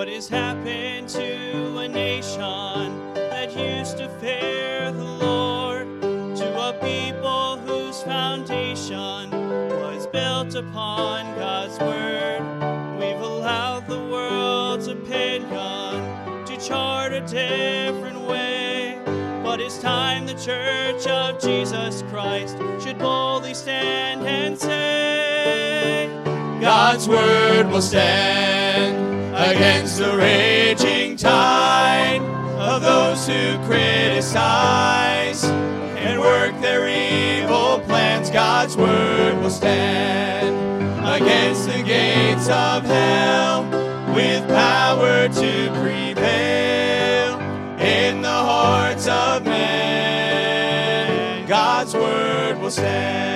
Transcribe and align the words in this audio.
What 0.00 0.08
has 0.08 0.30
happened 0.30 1.10
to 1.10 1.76
a 1.76 1.86
nation 1.86 3.12
that 3.12 3.54
used 3.54 3.98
to 3.98 4.08
fear 4.18 4.90
the 4.92 5.04
Lord? 5.04 6.00
To 6.00 6.68
a 6.68 6.72
people 6.80 7.58
whose 7.58 8.02
foundation 8.02 9.30
was 9.68 10.06
built 10.06 10.54
upon 10.54 11.36
God's 11.36 11.78
word. 11.80 12.40
We've 12.98 13.20
allowed 13.20 13.88
the 13.88 13.98
world's 13.98 14.86
opinion 14.86 16.46
to 16.46 16.56
chart 16.66 17.12
a 17.12 17.20
different 17.20 18.22
way. 18.22 18.98
But 19.44 19.60
it's 19.60 19.82
time 19.82 20.24
the 20.24 20.32
church 20.32 21.06
of 21.08 21.38
Jesus 21.42 22.00
Christ 22.08 22.56
should 22.82 22.98
boldly 22.98 23.52
stand 23.52 24.26
and 24.26 24.58
say, 24.58 26.08
God's 26.58 27.06
word 27.06 27.68
will 27.68 27.82
stand 27.82 28.99
against 29.40 29.96
the 29.98 30.16
raging 30.16 31.16
tide 31.16 32.20
of 32.58 32.82
those 32.82 33.26
who 33.26 33.56
criticize 33.66 35.44
and 35.44 36.20
work 36.20 36.52
their 36.60 36.86
evil 36.86 37.80
plans. 37.86 38.28
God's 38.30 38.76
word 38.76 39.40
will 39.40 39.48
stand 39.48 40.54
against 41.06 41.66
the 41.66 41.82
gates 41.82 42.48
of 42.48 42.84
hell 42.84 43.64
with 44.14 44.46
power 44.48 45.26
to 45.28 45.70
prevail 45.80 47.40
in 47.80 48.20
the 48.20 48.28
hearts 48.28 49.08
of 49.08 49.44
men. 49.44 50.36
God's 51.48 51.94
word 51.94 52.58
will 52.60 52.70
stand. 52.70 53.29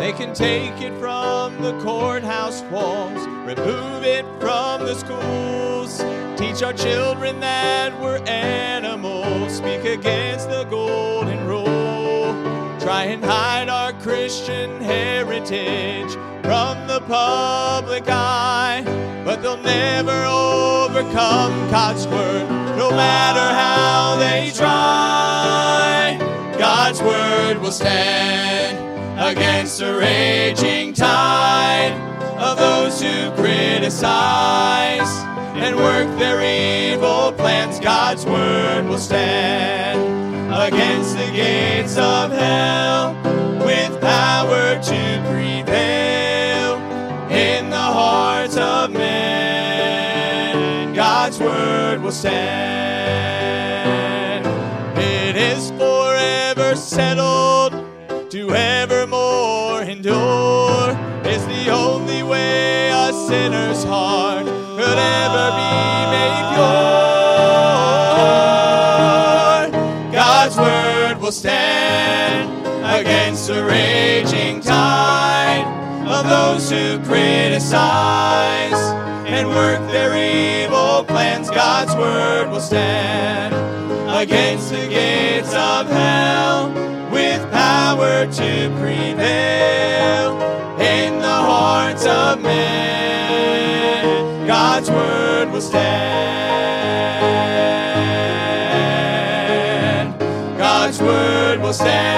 They 0.00 0.12
can 0.12 0.32
take 0.32 0.80
it 0.80 0.98
from 0.98 1.60
the 1.60 1.78
courthouse 1.82 2.62
walls, 2.72 3.26
remove 3.46 4.02
it 4.02 4.24
from 4.40 4.86
the 4.86 4.94
schools, 4.94 5.98
teach 6.40 6.62
our 6.62 6.72
children 6.72 7.38
that 7.40 8.00
we're 8.00 8.16
animals, 8.24 9.54
speak 9.54 9.84
against 9.84 10.48
the 10.48 10.64
golden 10.64 11.46
rule, 11.46 12.32
try 12.80 13.08
and 13.12 13.22
hide 13.22 13.68
our 13.68 13.92
Christian 13.92 14.80
heritage 14.80 16.12
from 16.44 16.86
the 16.86 17.02
public 17.06 18.04
eye, 18.08 18.82
but 19.22 19.42
they'll 19.42 19.58
never 19.58 20.24
overcome 20.24 21.52
God's 21.70 22.06
word, 22.06 22.48
no 22.78 22.90
matter 22.90 23.54
how 23.54 24.16
they 24.16 24.50
try. 24.54 26.16
God's 26.58 27.02
word 27.02 27.58
will 27.58 27.70
stand 27.70 28.59
against 29.20 29.78
the 29.78 29.94
raging 29.94 30.94
tide 30.94 31.92
of 32.38 32.56
those 32.56 33.02
who 33.02 33.30
criticize 33.32 35.10
and 35.56 35.76
work 35.76 36.08
their 36.18 36.40
evil 36.94 37.30
plans. 37.32 37.78
God's 37.80 38.24
word 38.24 38.86
will 38.88 38.96
stand 38.96 40.00
against 40.50 41.18
the 41.18 41.30
gates 41.32 41.98
of 41.98 42.32
hell 42.32 43.12
with 43.62 44.00
power 44.00 44.80
to 44.82 45.22
prevail 45.28 46.78
in 47.30 47.68
the 47.68 47.76
hearts 47.76 48.56
of 48.56 48.90
men. 48.90 49.84
God's 50.94 51.38
word 51.38 52.00
will 52.00 52.10
stand. 52.10 52.40
It 54.96 55.36
is 55.36 55.70
forever 55.72 56.74
settled 56.74 57.74
to 58.30 58.54
evermore 58.54 58.99
sinner's 63.30 63.84
heart 63.84 64.44
could 64.44 64.98
ever 64.98 65.46
be 65.60 65.72
made 66.10 66.46
pure. 66.50 66.90
God's 70.10 70.56
word 70.56 71.20
will 71.20 71.30
stand 71.30 72.50
against 72.84 73.46
the 73.46 73.62
raging 73.64 74.60
tide 74.60 75.64
of 76.08 76.28
those 76.28 76.68
who 76.72 76.98
criticize 77.04 78.82
and 79.30 79.46
work 79.50 79.78
their 79.92 80.16
evil 80.16 81.04
plans. 81.04 81.50
God's 81.50 81.94
word 81.94 82.50
will 82.50 82.58
stand 82.58 83.54
against 84.10 84.70
the 84.70 84.88
gates 84.88 85.54
of 85.54 85.86
hell 85.86 86.72
with 87.12 87.48
power 87.52 88.26
to 88.26 88.70
prevail 88.80 90.49
hearts 91.70 92.04
of 92.04 92.42
men. 92.42 93.64
God's 94.44 94.90
word 94.90 95.52
will 95.52 95.60
stand. 95.60 96.10
God's 100.58 101.00
word 101.00 101.60
will 101.60 101.72
stand. 101.72 102.10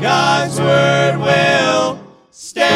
God's 0.00 0.60
word 0.60 1.16
will 1.18 2.00
stand. 2.30 2.70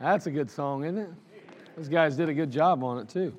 That's 0.00 0.26
a 0.26 0.30
good 0.30 0.50
song, 0.50 0.84
isn't 0.84 0.96
it? 0.96 1.10
Those 1.76 1.88
guys 1.88 2.16
did 2.16 2.30
a 2.30 2.34
good 2.34 2.50
job 2.50 2.82
on 2.82 2.96
it, 2.96 3.10
too. 3.10 3.34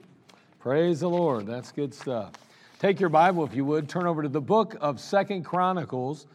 Praise 0.64 1.02
the 1.02 1.10
Lord. 1.10 1.46
That's 1.46 1.74
good 1.74 1.94
stuff. 1.94 2.32
Take 2.80 3.02
your 3.02 3.10
Bible, 3.10 3.44
if 3.44 3.54
you 3.54 3.66
would, 3.66 3.90
turn 3.90 4.08
over 4.08 4.24
to 4.24 4.30
the 4.30 4.40
book 4.40 4.78
of 4.80 4.98
Second 4.98 5.44
Chronicles. 5.44 6.26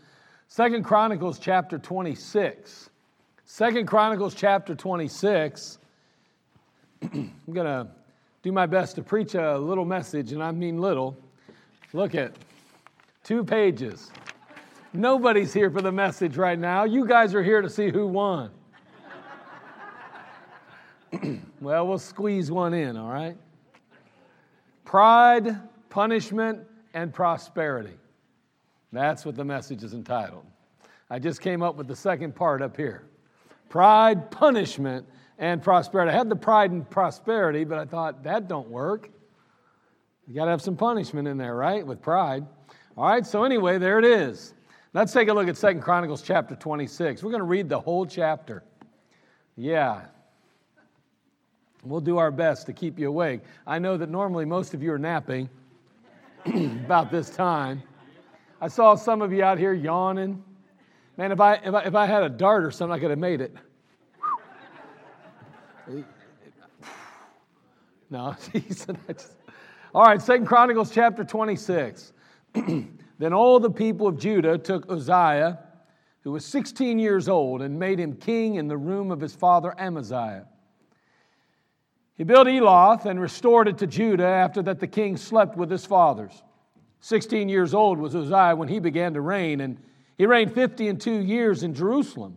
Second 0.49 0.85
Chronicles 0.85 1.39
chapter 1.39 1.79
26. 1.79 2.91
Second 3.47 3.87
Chronicles 3.87 4.35
chapter 4.35 4.75
26. 4.75 5.79
I'm 7.03 7.33
going 7.51 7.67
to 7.67 7.89
do 8.43 8.53
my 8.53 8.67
best 8.67 8.97
to 8.97 9.03
preach 9.03 9.35
a 9.35 9.57
little 9.57 9.87
message, 9.87 10.33
and 10.33 10.43
I 10.43 10.51
mean 10.51 10.79
little. 10.79 11.17
Look 11.95 12.15
at 12.15 12.35
two 13.25 13.43
pages. 13.43 14.11
Nobody's 14.93 15.55
here 15.55 15.71
for 15.71 15.81
the 15.81 15.93
message 15.93 16.37
right 16.37 16.59
now. 16.59 16.85
You 16.85 17.07
guys 17.07 17.35
are 17.35 17.43
here 17.43 17.63
to 17.63 17.71
see 17.71 17.89
who 17.89 18.07
won. 18.07 18.51
well, 21.63 21.89
we'll 21.89 21.99
squeeze 21.99 22.51
one 22.51 22.75
in, 22.75 22.99
all 22.99 23.11
right? 23.11 23.39
Pride, 24.89 25.55
punishment, 25.91 26.61
and 26.95 27.13
prosperity. 27.13 27.99
That's 28.91 29.27
what 29.27 29.37
the 29.37 29.45
message 29.45 29.83
is 29.85 29.93
entitled. 29.93 30.47
I 31.11 31.19
just 31.19 31.43
came 31.43 31.63
up 31.63 31.77
with 31.77 31.89
the 31.89 31.95
second 31.95 32.35
part 32.35 32.63
up 32.63 32.75
here 32.75 33.05
pride, 33.69 34.31
punishment, 34.31 35.07
and 35.39 35.63
prosperity. 35.63 36.11
I 36.11 36.17
had 36.17 36.31
the 36.31 36.37
pride 36.37 36.71
and 36.71 36.89
prosperity, 36.89 37.65
but 37.65 37.77
I 37.77 37.85
thought 37.85 38.23
that 38.23 38.49
don't 38.49 38.71
work. 38.71 39.11
You 40.27 40.35
got 40.35 40.47
to 40.47 40.53
have 40.53 40.63
some 40.63 40.79
punishment 40.79 41.29
in 41.29 41.37
there, 41.37 41.55
right? 41.55 41.87
With 41.87 42.01
pride. 42.01 42.47
All 42.97 43.11
right, 43.11 43.27
so 43.27 43.45
anyway, 43.45 43.77
there 43.77 43.99
it 43.99 44.07
is. 44.07 44.55
Let's 44.95 45.13
take 45.13 45.29
a 45.29 45.35
look 45.35 45.49
at 45.49 45.59
Second 45.59 45.83
Chronicles 45.83 46.23
chapter 46.23 46.57
26. 46.57 47.23
We're 47.23 47.31
going 47.31 47.41
to 47.41 47.45
read 47.45 47.69
the 47.69 47.79
whole 47.79 48.07
chapter. 48.07 48.65
Yeah. 49.55 50.07
We'll 51.89 52.01
do 52.01 52.19
our 52.19 52.31
best 52.31 52.67
to 52.67 52.73
keep 52.73 52.99
you 52.99 53.09
awake. 53.09 53.41
I 53.67 53.79
know 53.79 53.97
that 53.97 54.11
normally 54.11 54.45
most 54.45 54.75
of 54.75 54.83
you 54.83 54.93
are 54.93 54.99
napping 54.99 55.49
about 56.47 57.11
this 57.11 57.31
time. 57.31 57.83
I 58.61 58.69
saw 58.69 58.95
some 58.95 59.23
of 59.23 59.33
you 59.33 59.43
out 59.43 59.59
here 59.59 59.73
yawning. 59.73 60.43
Man, 61.17 61.33
if 61.33 61.41
I, 61.41 61.55
if 61.55 61.75
I, 61.75 61.83
if 61.83 61.95
I 61.95 62.07
had 62.07 62.23
a 62.25 62.29
dart 62.29 62.65
or 62.65 62.71
something, 62.71 62.95
I 62.95 62.99
could 62.99 63.11
have 63.11 63.19
made 63.19 63.41
it. 63.41 63.55
No, 68.11 68.35
all 69.95 70.07
right, 70.07 70.23
Second 70.23 70.47
Chronicles 70.47 70.91
chapter 70.91 71.25
26. 71.25 72.15
then 72.55 73.35
all 73.35 73.61
the 73.61 73.71
people 73.71 74.07
of 74.07 74.19
Judah 74.19 74.57
took 74.57 74.91
Uzziah, 74.91 75.59
who 76.23 76.33
was 76.33 76.47
16 76.47 76.99
years 76.99 77.29
old, 77.29 77.61
and 77.61 77.79
made 77.79 78.01
him 78.01 78.15
king 78.15 78.55
in 78.55 78.67
the 78.67 78.79
room 78.79 79.11
of 79.11 79.21
his 79.21 79.35
father 79.35 79.75
Amaziah. 79.79 80.47
He 82.19 82.25
built 82.25 82.49
Eloth 82.49 83.07
and 83.07 83.21
restored 83.21 83.69
it 83.69 83.79
to 83.79 83.87
Judah 83.87 84.27
after 84.27 84.61
that 84.63 84.81
the 84.81 84.89
king 84.89 85.17
slept 85.17 85.57
with 85.57 85.71
his 85.71 85.87
fathers. 85.87 86.43
16 87.01 87.49
years 87.49 87.73
old 87.73 87.99
was 87.99 88.17
Uzziah 88.17 88.57
when 88.57 88.67
he 88.67 88.81
began 88.81 89.15
to 89.15 89.21
reign, 89.21 89.61
and 89.61 89.79
he 90.17 90.27
reigned 90.27 90.53
50 90.53 90.89
and 90.89 91.01
two 91.01 91.21
years 91.21 91.63
in 91.63 91.75
Jerusalem. 91.75 92.37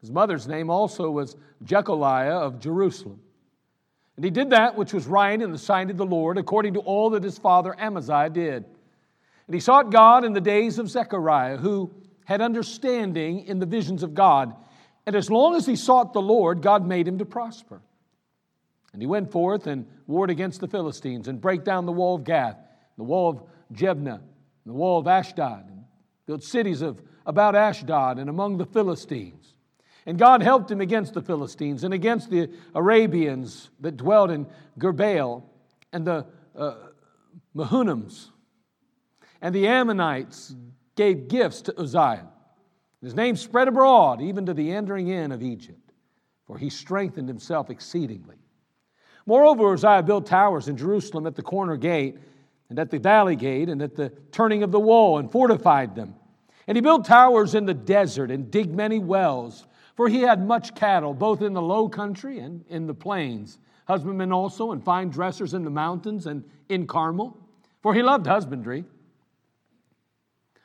His 0.00 0.10
mother's 0.10 0.48
name 0.48 0.70
also 0.70 1.08
was 1.08 1.36
Jecoliah 1.64 2.42
of 2.42 2.58
Jerusalem. 2.58 3.20
And 4.16 4.24
he 4.24 4.30
did 4.30 4.50
that 4.50 4.76
which 4.76 4.92
was 4.92 5.06
right 5.06 5.40
in 5.40 5.52
the 5.52 5.58
sight 5.58 5.88
of 5.88 5.96
the 5.96 6.04
Lord, 6.04 6.36
according 6.36 6.74
to 6.74 6.80
all 6.80 7.10
that 7.10 7.22
his 7.22 7.38
father 7.38 7.78
Amaziah 7.78 8.30
did. 8.30 8.64
And 9.46 9.54
he 9.54 9.60
sought 9.60 9.92
God 9.92 10.24
in 10.24 10.32
the 10.32 10.40
days 10.40 10.80
of 10.80 10.90
Zechariah, 10.90 11.58
who 11.58 11.92
had 12.24 12.40
understanding 12.40 13.46
in 13.46 13.60
the 13.60 13.66
visions 13.66 14.02
of 14.02 14.14
God. 14.14 14.52
And 15.06 15.14
as 15.14 15.30
long 15.30 15.54
as 15.54 15.64
he 15.64 15.76
sought 15.76 16.12
the 16.12 16.20
Lord, 16.20 16.60
God 16.60 16.84
made 16.84 17.06
him 17.06 17.18
to 17.18 17.24
prosper. 17.24 17.80
And 18.96 19.02
he 19.02 19.06
went 19.06 19.30
forth 19.30 19.66
and 19.66 19.86
warred 20.06 20.30
against 20.30 20.62
the 20.62 20.68
Philistines 20.68 21.28
and 21.28 21.38
brake 21.38 21.64
down 21.64 21.84
the 21.84 21.92
wall 21.92 22.14
of 22.14 22.24
Gath, 22.24 22.56
the 22.96 23.04
wall 23.04 23.28
of 23.28 23.42
Jabneh, 23.76 24.22
the 24.64 24.72
wall 24.72 25.00
of 25.00 25.06
Ashdod, 25.06 25.68
and 25.68 25.84
built 26.24 26.42
cities 26.42 26.80
of 26.80 27.02
about 27.26 27.54
Ashdod 27.54 28.18
and 28.18 28.30
among 28.30 28.56
the 28.56 28.64
Philistines. 28.64 29.52
And 30.06 30.18
God 30.18 30.42
helped 30.42 30.70
him 30.70 30.80
against 30.80 31.12
the 31.12 31.20
Philistines 31.20 31.84
and 31.84 31.92
against 31.92 32.30
the 32.30 32.48
Arabians 32.74 33.68
that 33.80 33.98
dwelt 33.98 34.30
in 34.30 34.46
Gurbaal 34.78 35.42
and 35.92 36.06
the 36.06 36.24
uh, 36.56 36.76
Mehunims. 37.54 38.30
And 39.42 39.54
the 39.54 39.66
Ammonites 39.66 40.56
gave 40.94 41.28
gifts 41.28 41.60
to 41.60 41.78
Uzziah. 41.78 42.30
His 43.02 43.14
name 43.14 43.36
spread 43.36 43.68
abroad, 43.68 44.22
even 44.22 44.46
to 44.46 44.54
the 44.54 44.72
entering 44.72 45.08
in 45.08 45.32
of 45.32 45.42
Egypt, 45.42 45.92
for 46.46 46.56
he 46.56 46.70
strengthened 46.70 47.28
himself 47.28 47.68
exceedingly. 47.68 48.36
Moreover, 49.26 49.72
Uzziah 49.72 50.04
built 50.04 50.26
towers 50.26 50.68
in 50.68 50.76
Jerusalem 50.76 51.26
at 51.26 51.34
the 51.34 51.42
corner 51.42 51.76
gate, 51.76 52.16
and 52.70 52.78
at 52.78 52.90
the 52.90 52.98
valley 52.98 53.36
gate, 53.36 53.68
and 53.68 53.82
at 53.82 53.96
the 53.96 54.10
turning 54.30 54.62
of 54.62 54.70
the 54.70 54.80
wall, 54.80 55.18
and 55.18 55.30
fortified 55.30 55.94
them. 55.94 56.14
And 56.68 56.76
he 56.76 56.80
built 56.80 57.04
towers 57.04 57.54
in 57.54 57.66
the 57.66 57.74
desert, 57.74 58.30
and 58.30 58.50
digged 58.50 58.74
many 58.74 59.00
wells, 59.00 59.66
for 59.96 60.08
he 60.08 60.22
had 60.22 60.46
much 60.46 60.74
cattle, 60.74 61.12
both 61.12 61.42
in 61.42 61.52
the 61.52 61.62
low 61.62 61.88
country 61.88 62.38
and 62.38 62.64
in 62.68 62.86
the 62.86 62.94
plains, 62.94 63.58
husbandmen 63.86 64.32
also, 64.32 64.72
and 64.72 64.82
vine 64.82 65.10
dressers 65.10 65.54
in 65.54 65.64
the 65.64 65.70
mountains 65.70 66.26
and 66.26 66.44
in 66.68 66.86
Carmel, 66.86 67.36
for 67.82 67.94
he 67.94 68.02
loved 68.02 68.26
husbandry. 68.26 68.84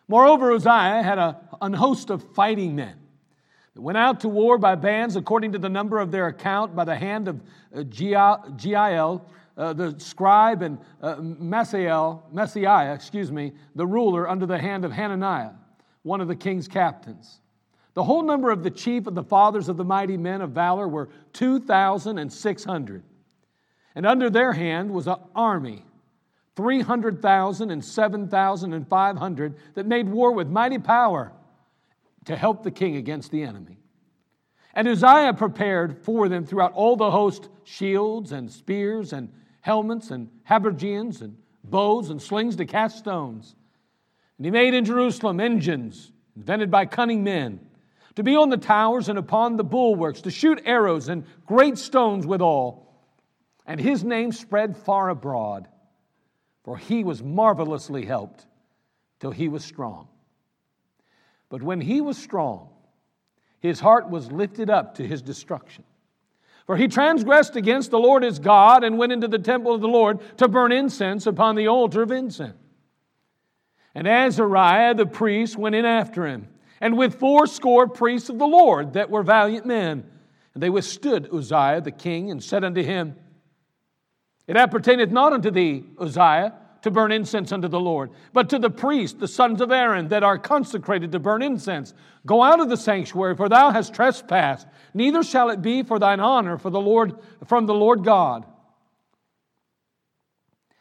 Moreover, 0.07 0.51
Uzziah 0.51 1.01
had 1.01 1.17
a, 1.17 1.39
an 1.61 1.73
host 1.73 2.09
of 2.09 2.21
fighting 2.33 2.75
men 2.75 3.00
that 3.73 3.81
went 3.81 3.97
out 3.97 4.19
to 4.21 4.29
war 4.29 4.57
by 4.57 4.75
bands 4.75 5.15
according 5.15 5.53
to 5.53 5.59
the 5.59 5.69
number 5.69 5.99
of 5.99 6.11
their 6.11 6.27
account 6.27 6.75
by 6.75 6.83
the 6.83 6.95
hand 6.95 7.27
of 7.27 7.41
uh, 7.73 7.79
Jeiel, 7.83 9.21
uh, 9.57 9.73
the 9.73 9.95
scribe, 9.99 10.61
and 10.61 10.77
uh, 11.01 11.17
Messiah, 11.19 12.93
excuse 12.93 13.31
me, 13.31 13.53
the 13.75 13.85
ruler, 13.85 14.29
under 14.29 14.45
the 14.45 14.57
hand 14.57 14.83
of 14.83 14.91
Hananiah, 14.91 15.51
one 16.03 16.19
of 16.19 16.27
the 16.27 16.35
king's 16.35 16.67
captains. 16.67 17.39
The 17.93 18.03
whole 18.03 18.23
number 18.23 18.51
of 18.51 18.63
the 18.63 18.71
chief 18.71 19.07
of 19.07 19.15
the 19.15 19.23
fathers 19.23 19.67
of 19.67 19.77
the 19.77 19.83
mighty 19.83 20.17
men 20.17 20.41
of 20.41 20.51
valor 20.51 20.87
were 20.87 21.09
2,600. 21.33 23.03
And 23.95 24.05
under 24.05 24.29
their 24.29 24.53
hand 24.53 24.91
was 24.91 25.07
an 25.07 25.17
army, 25.35 25.83
300,000 26.55 27.71
and 27.71 27.83
7,500, 27.83 29.55
that 29.75 29.85
made 29.85 30.07
war 30.07 30.31
with 30.31 30.47
mighty 30.47 30.79
power 30.79 31.33
to 32.25 32.35
help 32.35 32.63
the 32.63 32.71
king 32.71 32.95
against 32.95 33.31
the 33.31 33.43
enemy. 33.43 33.77
And 34.73 34.87
Uzziah 34.87 35.33
prepared 35.33 36.03
for 36.03 36.29
them 36.29 36.45
throughout 36.45 36.73
all 36.73 36.95
the 36.95 37.11
host 37.11 37.49
shields 37.63 38.31
and 38.31 38.51
spears 38.51 39.11
and 39.13 39.29
helmets 39.61 40.11
and 40.11 40.29
habergeons 40.49 41.21
and 41.21 41.37
bows 41.63 42.09
and 42.09 42.21
slings 42.21 42.55
to 42.55 42.65
cast 42.65 42.97
stones. 42.97 43.55
And 44.37 44.45
he 44.45 44.51
made 44.51 44.73
in 44.73 44.85
Jerusalem 44.85 45.39
engines 45.39 46.11
invented 46.35 46.71
by 46.71 46.85
cunning 46.85 47.23
men 47.23 47.59
to 48.15 48.23
be 48.23 48.35
on 48.35 48.49
the 48.49 48.57
towers 48.57 49.09
and 49.09 49.17
upon 49.17 49.57
the 49.57 49.63
bulwarks, 49.63 50.21
to 50.21 50.31
shoot 50.31 50.61
arrows 50.65 51.07
and 51.07 51.25
great 51.45 51.77
stones 51.77 52.25
withal. 52.25 52.87
And 53.65 53.79
his 53.79 54.03
name 54.03 54.31
spread 54.31 54.75
far 54.75 55.09
abroad, 55.09 55.67
for 56.63 56.77
he 56.77 57.03
was 57.03 57.23
marvelously 57.23 58.05
helped 58.05 58.45
till 59.19 59.31
he 59.31 59.47
was 59.47 59.63
strong. 59.63 60.07
But 61.51 61.61
when 61.61 61.81
he 61.81 61.99
was 61.99 62.17
strong, 62.17 62.69
his 63.59 63.81
heart 63.81 64.09
was 64.09 64.31
lifted 64.31 64.69
up 64.69 64.95
to 64.95 65.05
his 65.05 65.21
destruction. 65.21 65.83
For 66.65 66.77
he 66.77 66.87
transgressed 66.87 67.57
against 67.57 67.91
the 67.91 67.99
Lord 67.99 68.23
his 68.23 68.39
God 68.39 68.85
and 68.85 68.97
went 68.97 69.11
into 69.11 69.27
the 69.27 69.37
temple 69.37 69.75
of 69.75 69.81
the 69.81 69.87
Lord 69.89 70.19
to 70.37 70.47
burn 70.47 70.71
incense 70.71 71.27
upon 71.27 71.55
the 71.55 71.67
altar 71.67 72.01
of 72.01 72.11
incense. 72.11 72.55
And 73.93 74.07
Azariah 74.07 74.93
the 74.93 75.05
priest 75.05 75.57
went 75.57 75.75
in 75.75 75.83
after 75.83 76.25
him, 76.25 76.47
and 76.79 76.97
with 76.97 77.19
fourscore 77.19 77.89
priests 77.89 78.29
of 78.29 78.39
the 78.39 78.47
Lord 78.47 78.93
that 78.93 79.09
were 79.09 79.21
valiant 79.21 79.65
men. 79.65 80.09
And 80.53 80.63
they 80.63 80.69
withstood 80.69 81.27
Uzziah 81.33 81.81
the 81.81 81.91
king 81.91 82.31
and 82.31 82.41
said 82.41 82.63
unto 82.63 82.81
him, 82.81 83.17
It 84.47 84.55
appertaineth 84.55 85.11
not 85.11 85.33
unto 85.33 85.51
thee, 85.51 85.83
Uzziah, 85.99 86.53
to 86.81 86.91
burn 86.91 87.11
incense 87.11 87.51
unto 87.51 87.67
the 87.67 87.79
Lord, 87.79 88.11
but 88.33 88.49
to 88.49 88.59
the 88.59 88.69
priests, 88.69 89.19
the 89.19 89.27
sons 89.27 89.61
of 89.61 89.71
Aaron, 89.71 90.07
that 90.07 90.23
are 90.23 90.37
consecrated 90.37 91.11
to 91.11 91.19
burn 91.19 91.41
incense. 91.41 91.93
Go 92.25 92.41
out 92.41 92.59
of 92.59 92.69
the 92.69 92.77
sanctuary, 92.77 93.35
for 93.35 93.49
thou 93.49 93.71
hast 93.71 93.93
trespassed. 93.93 94.67
Neither 94.93 95.23
shall 95.23 95.49
it 95.49 95.61
be 95.61 95.83
for 95.83 95.99
thine 95.99 96.19
honor 96.19 96.57
for 96.57 96.69
the 96.69 96.81
Lord 96.81 97.15
from 97.45 97.65
the 97.65 97.73
Lord 97.73 98.03
God. 98.03 98.45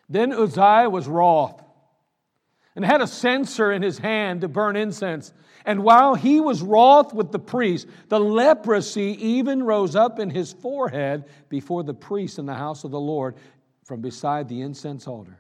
Then 0.09 0.33
Uzziah 0.33 0.91
was 0.91 1.07
wroth 1.07 1.63
and 2.75 2.85
had 2.85 3.01
a 3.01 3.07
censer 3.07 3.71
in 3.71 3.83
his 3.83 3.99
hand 3.99 4.41
to 4.41 4.49
burn 4.49 4.77
incense. 4.77 5.33
And 5.67 5.85
while 5.85 6.15
he 6.15 6.41
was 6.41 6.63
wroth 6.63 7.13
with 7.13 7.31
the 7.31 7.39
priest, 7.39 7.87
the 8.09 8.19
leprosy 8.19 9.17
even 9.21 9.63
rose 9.63 9.95
up 9.95 10.19
in 10.19 10.31
his 10.31 10.53
forehead 10.53 11.27
before 11.49 11.83
the 11.83 11.95
priest 11.95 12.39
in 12.39 12.47
the 12.47 12.55
house 12.55 12.85
of 12.85 12.91
the 12.91 13.01
Lord 13.01 13.37
from 13.85 14.01
beside 14.01 14.49
the 14.49 14.63
incense 14.63 15.07
altar. 15.07 15.40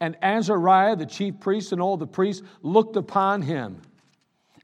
And 0.00 0.16
Azariah, 0.22 0.96
the 0.96 1.06
chief 1.06 1.38
priest, 1.40 1.72
and 1.72 1.80
all 1.80 1.96
the 1.96 2.06
priests 2.06 2.42
looked 2.62 2.96
upon 2.96 3.42
him. 3.42 3.80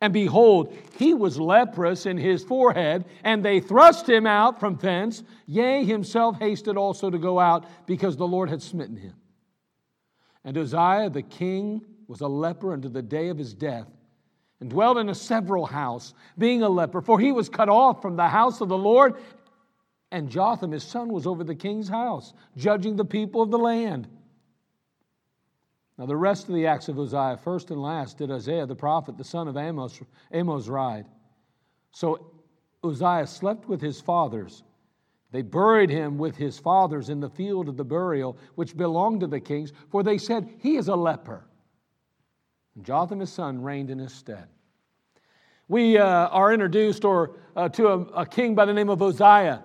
And 0.03 0.13
behold, 0.13 0.75
he 0.97 1.13
was 1.13 1.39
leprous 1.39 2.07
in 2.07 2.17
his 2.17 2.43
forehead, 2.43 3.05
and 3.23 3.45
they 3.45 3.61
thrust 3.61 4.09
him 4.09 4.27
out 4.27 4.59
from 4.59 4.77
thence. 4.77 5.23
Yea, 5.47 5.85
himself 5.85 6.39
hasted 6.39 6.77
also 6.77 7.11
to 7.11 7.19
go 7.19 7.39
out, 7.39 7.67
because 7.87 8.17
the 8.17 8.27
Lord 8.27 8.49
had 8.49 8.63
smitten 8.63 8.97
him. 8.97 9.15
And 10.43 10.57
Uzziah 10.57 11.11
the 11.11 11.23
king 11.23 11.83
was 12.09 12.23
a 12.23 12.29
leper 12.29 12.73
unto 12.73 12.89
the 12.89 13.03
day 13.03 13.29
of 13.29 13.37
his 13.37 13.53
death, 13.53 13.87
and 14.61 14.71
dwelt 14.71 14.97
in 14.97 15.11
a 15.11 15.15
several 15.15 15.67
house, 15.67 16.15
being 16.39 16.63
a 16.63 16.69
leper, 16.69 17.03
for 17.03 17.21
he 17.21 17.31
was 17.31 17.49
cut 17.49 17.69
off 17.69 18.01
from 18.01 18.17
the 18.17 18.29
house 18.29 18.61
of 18.61 18.69
the 18.69 18.79
Lord. 18.79 19.15
And 20.11 20.29
Jotham 20.29 20.73
his 20.73 20.83
son 20.83 21.13
was 21.13 21.27
over 21.27 21.45
the 21.45 21.55
king's 21.55 21.89
house, 21.89 22.33
judging 22.57 22.97
the 22.97 23.05
people 23.05 23.43
of 23.43 23.51
the 23.51 23.59
land. 23.59 24.09
Now, 26.01 26.07
the 26.07 26.17
rest 26.17 26.49
of 26.49 26.55
the 26.55 26.67
acts 26.67 26.89
of 26.89 26.99
Uzziah, 26.99 27.37
first 27.37 27.71
and 27.71 27.83
last, 27.83 28.17
did 28.17 28.31
Isaiah 28.31 28.65
the 28.65 28.75
prophet, 28.75 29.19
the 29.19 29.23
son 29.23 29.49
of 29.49 29.57
Amoz, 29.57 30.01
Amoz 30.33 30.67
ride. 30.67 31.05
So 31.93 32.33
Uzziah 32.83 33.27
slept 33.27 33.69
with 33.69 33.83
his 33.83 34.01
fathers. 34.01 34.63
They 35.31 35.43
buried 35.43 35.91
him 35.91 36.17
with 36.17 36.37
his 36.37 36.59
fathers 36.59 37.11
in 37.11 37.21
the 37.21 37.29
field 37.29 37.69
of 37.69 37.77
the 37.77 37.85
burial, 37.85 38.39
which 38.55 38.79
belonged 38.79 39.21
to 39.21 39.27
the 39.27 39.41
kings, 39.41 39.75
for 39.91 40.03
they 40.03 40.17
said, 40.17 40.49
He 40.61 40.77
is 40.77 40.89
a 40.89 40.97
leper. 40.97 41.45
And 42.77 42.83
Jotham, 42.83 43.21
his 43.21 43.31
son, 43.31 43.61
reigned 43.61 43.91
in 43.91 43.99
his 43.99 44.15
stead. 44.15 44.49
We 45.69 45.99
uh, 45.99 46.29
are 46.29 46.51
introduced 46.51 47.05
or, 47.05 47.37
uh, 47.55 47.69
to 47.69 47.89
a, 47.89 47.99
a 48.23 48.27
king 48.27 48.55
by 48.55 48.65
the 48.65 48.73
name 48.73 48.89
of 48.89 49.03
Uzziah. 49.03 49.65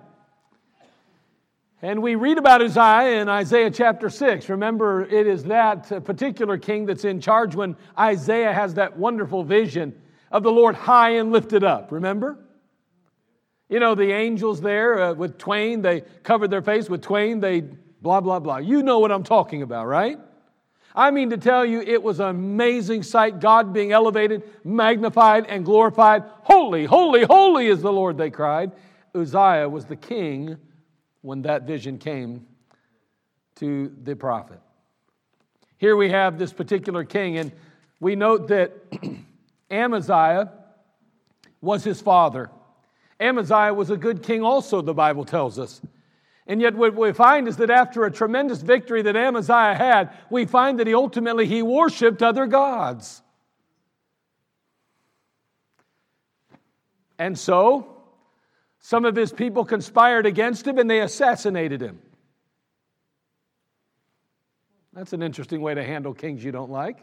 And 1.82 2.02
we 2.02 2.14
read 2.14 2.38
about 2.38 2.62
Uzziah 2.62 3.20
in 3.20 3.28
Isaiah 3.28 3.70
chapter 3.70 4.08
6. 4.08 4.48
Remember, 4.48 5.02
it 5.02 5.26
is 5.26 5.44
that 5.44 6.04
particular 6.06 6.56
king 6.56 6.86
that's 6.86 7.04
in 7.04 7.20
charge 7.20 7.54
when 7.54 7.76
Isaiah 7.98 8.52
has 8.52 8.74
that 8.74 8.96
wonderful 8.96 9.44
vision 9.44 9.94
of 10.32 10.42
the 10.42 10.50
Lord 10.50 10.74
high 10.74 11.10
and 11.16 11.32
lifted 11.32 11.64
up. 11.64 11.92
Remember? 11.92 12.38
You 13.68 13.78
know, 13.78 13.94
the 13.94 14.10
angels 14.10 14.62
there 14.62 15.02
uh, 15.02 15.12
with 15.12 15.36
twain, 15.36 15.82
they 15.82 16.00
covered 16.22 16.48
their 16.48 16.62
face 16.62 16.88
with 16.88 17.02
twain, 17.02 17.40
they 17.40 17.60
blah, 17.60 18.22
blah, 18.22 18.38
blah. 18.38 18.56
You 18.56 18.82
know 18.82 19.00
what 19.00 19.12
I'm 19.12 19.24
talking 19.24 19.60
about, 19.60 19.86
right? 19.86 20.18
I 20.94 21.10
mean 21.10 21.28
to 21.28 21.36
tell 21.36 21.66
you, 21.66 21.82
it 21.82 22.02
was 22.02 22.20
an 22.20 22.28
amazing 22.28 23.02
sight. 23.02 23.38
God 23.38 23.74
being 23.74 23.92
elevated, 23.92 24.44
magnified, 24.64 25.44
and 25.44 25.62
glorified. 25.62 26.22
Holy, 26.42 26.86
holy, 26.86 27.24
holy 27.24 27.66
is 27.66 27.82
the 27.82 27.92
Lord, 27.92 28.16
they 28.16 28.30
cried. 28.30 28.72
Uzziah 29.14 29.68
was 29.68 29.84
the 29.84 29.96
king 29.96 30.56
when 31.26 31.42
that 31.42 31.64
vision 31.64 31.98
came 31.98 32.46
to 33.56 33.92
the 34.04 34.14
prophet. 34.14 34.60
Here 35.76 35.96
we 35.96 36.10
have 36.10 36.38
this 36.38 36.52
particular 36.52 37.02
king, 37.02 37.36
and 37.36 37.50
we 37.98 38.14
note 38.14 38.46
that 38.46 38.72
Amaziah 39.70 40.52
was 41.60 41.82
his 41.82 42.00
father. 42.00 42.48
Amaziah 43.18 43.74
was 43.74 43.90
a 43.90 43.96
good 43.96 44.22
king, 44.22 44.44
also, 44.44 44.80
the 44.80 44.94
Bible 44.94 45.24
tells 45.24 45.58
us. 45.58 45.80
And 46.46 46.60
yet, 46.60 46.76
what 46.76 46.94
we 46.94 47.12
find 47.12 47.48
is 47.48 47.56
that 47.56 47.70
after 47.70 48.04
a 48.04 48.10
tremendous 48.12 48.62
victory 48.62 49.02
that 49.02 49.16
Amaziah 49.16 49.74
had, 49.74 50.16
we 50.30 50.44
find 50.44 50.78
that 50.78 50.86
he 50.86 50.94
ultimately 50.94 51.46
he 51.46 51.60
worshipped 51.60 52.22
other 52.22 52.46
gods. 52.46 53.20
And 57.18 57.36
so, 57.36 57.95
some 58.86 59.04
of 59.04 59.16
his 59.16 59.32
people 59.32 59.64
conspired 59.64 60.26
against 60.26 60.64
him 60.64 60.78
and 60.78 60.88
they 60.88 61.00
assassinated 61.00 61.80
him. 61.80 61.98
That's 64.92 65.12
an 65.12 65.24
interesting 65.24 65.60
way 65.60 65.74
to 65.74 65.82
handle 65.82 66.14
kings 66.14 66.44
you 66.44 66.52
don't 66.52 66.70
like. 66.70 67.00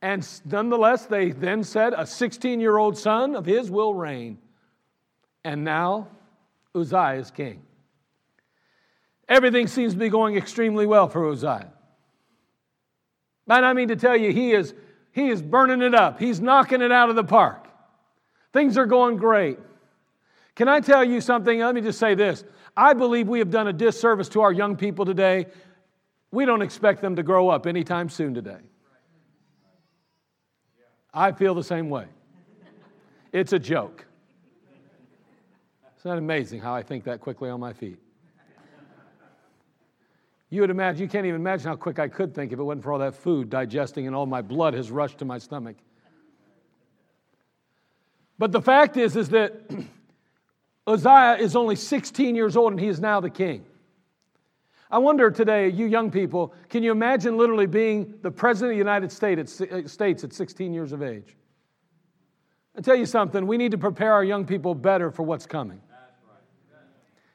And 0.00 0.24
nonetheless, 0.44 1.06
they 1.06 1.32
then 1.32 1.64
said, 1.64 1.94
A 1.96 2.06
16 2.06 2.60
year 2.60 2.76
old 2.76 2.96
son 2.96 3.34
of 3.34 3.44
his 3.44 3.72
will 3.72 3.92
reign. 3.92 4.38
And 5.42 5.64
now 5.64 6.06
Uzziah 6.76 7.14
is 7.14 7.32
king. 7.32 7.60
Everything 9.28 9.66
seems 9.66 9.94
to 9.94 9.98
be 9.98 10.10
going 10.10 10.36
extremely 10.36 10.86
well 10.86 11.08
for 11.08 11.28
Uzziah. 11.28 11.72
And 13.48 13.66
I 13.66 13.72
mean 13.72 13.88
to 13.88 13.96
tell 13.96 14.16
you, 14.16 14.32
he 14.32 14.52
is, 14.52 14.74
he 15.10 15.28
is 15.28 15.42
burning 15.42 15.82
it 15.82 15.96
up. 15.96 16.20
He's 16.20 16.40
knocking 16.40 16.82
it 16.82 16.92
out 16.92 17.10
of 17.10 17.16
the 17.16 17.24
park. 17.24 17.66
Things 18.52 18.78
are 18.78 18.86
going 18.86 19.16
great. 19.16 19.58
Can 20.58 20.66
I 20.66 20.80
tell 20.80 21.04
you 21.04 21.20
something? 21.20 21.60
Let 21.60 21.72
me 21.72 21.80
just 21.80 22.00
say 22.00 22.16
this. 22.16 22.42
I 22.76 22.92
believe 22.92 23.28
we 23.28 23.38
have 23.38 23.48
done 23.48 23.68
a 23.68 23.72
disservice 23.72 24.28
to 24.30 24.40
our 24.40 24.52
young 24.52 24.76
people 24.76 25.04
today. 25.04 25.46
We 26.32 26.46
don't 26.46 26.62
expect 26.62 27.00
them 27.00 27.14
to 27.14 27.22
grow 27.22 27.48
up 27.48 27.64
anytime 27.64 28.08
soon 28.08 28.34
today. 28.34 28.58
I 31.14 31.30
feel 31.30 31.54
the 31.54 31.62
same 31.62 31.88
way. 31.88 32.06
It's 33.32 33.52
a 33.52 33.58
joke. 33.60 34.04
Isn't 36.00 36.10
that 36.10 36.18
amazing 36.18 36.58
how 36.58 36.74
I 36.74 36.82
think 36.82 37.04
that 37.04 37.20
quickly 37.20 37.50
on 37.50 37.60
my 37.60 37.72
feet? 37.72 37.98
You 40.50 40.62
would 40.62 40.70
imagine, 40.70 41.02
you 41.02 41.08
can't 41.08 41.24
even 41.24 41.40
imagine 41.40 41.68
how 41.68 41.76
quick 41.76 42.00
I 42.00 42.08
could 42.08 42.34
think 42.34 42.50
if 42.50 42.58
it 42.58 42.64
wasn't 42.64 42.82
for 42.82 42.92
all 42.92 42.98
that 42.98 43.14
food 43.14 43.48
digesting 43.48 44.08
and 44.08 44.16
all 44.16 44.26
my 44.26 44.42
blood 44.42 44.74
has 44.74 44.90
rushed 44.90 45.18
to 45.18 45.24
my 45.24 45.38
stomach. 45.38 45.76
But 48.38 48.50
the 48.50 48.60
fact 48.60 48.96
is, 48.96 49.14
is 49.14 49.28
that 49.28 49.62
Uzziah 50.88 51.36
is 51.38 51.54
only 51.54 51.76
16 51.76 52.34
years 52.34 52.56
old 52.56 52.72
and 52.72 52.80
he 52.80 52.88
is 52.88 52.98
now 52.98 53.20
the 53.20 53.30
king. 53.30 53.64
I 54.90 54.98
wonder 54.98 55.30
today, 55.30 55.68
you 55.68 55.84
young 55.84 56.10
people, 56.10 56.54
can 56.70 56.82
you 56.82 56.92
imagine 56.92 57.36
literally 57.36 57.66
being 57.66 58.14
the 58.22 58.30
president 58.30 58.72
of 58.72 58.74
the 58.74 58.78
United 58.78 59.12
States 59.12 60.24
at 60.24 60.32
16 60.32 60.72
years 60.72 60.92
of 60.92 61.02
age? 61.02 61.36
I 62.74 62.80
tell 62.80 62.96
you 62.96 63.04
something, 63.04 63.46
we 63.46 63.58
need 63.58 63.72
to 63.72 63.78
prepare 63.78 64.14
our 64.14 64.24
young 64.24 64.46
people 64.46 64.74
better 64.74 65.10
for 65.10 65.24
what's 65.24 65.44
coming. 65.44 65.82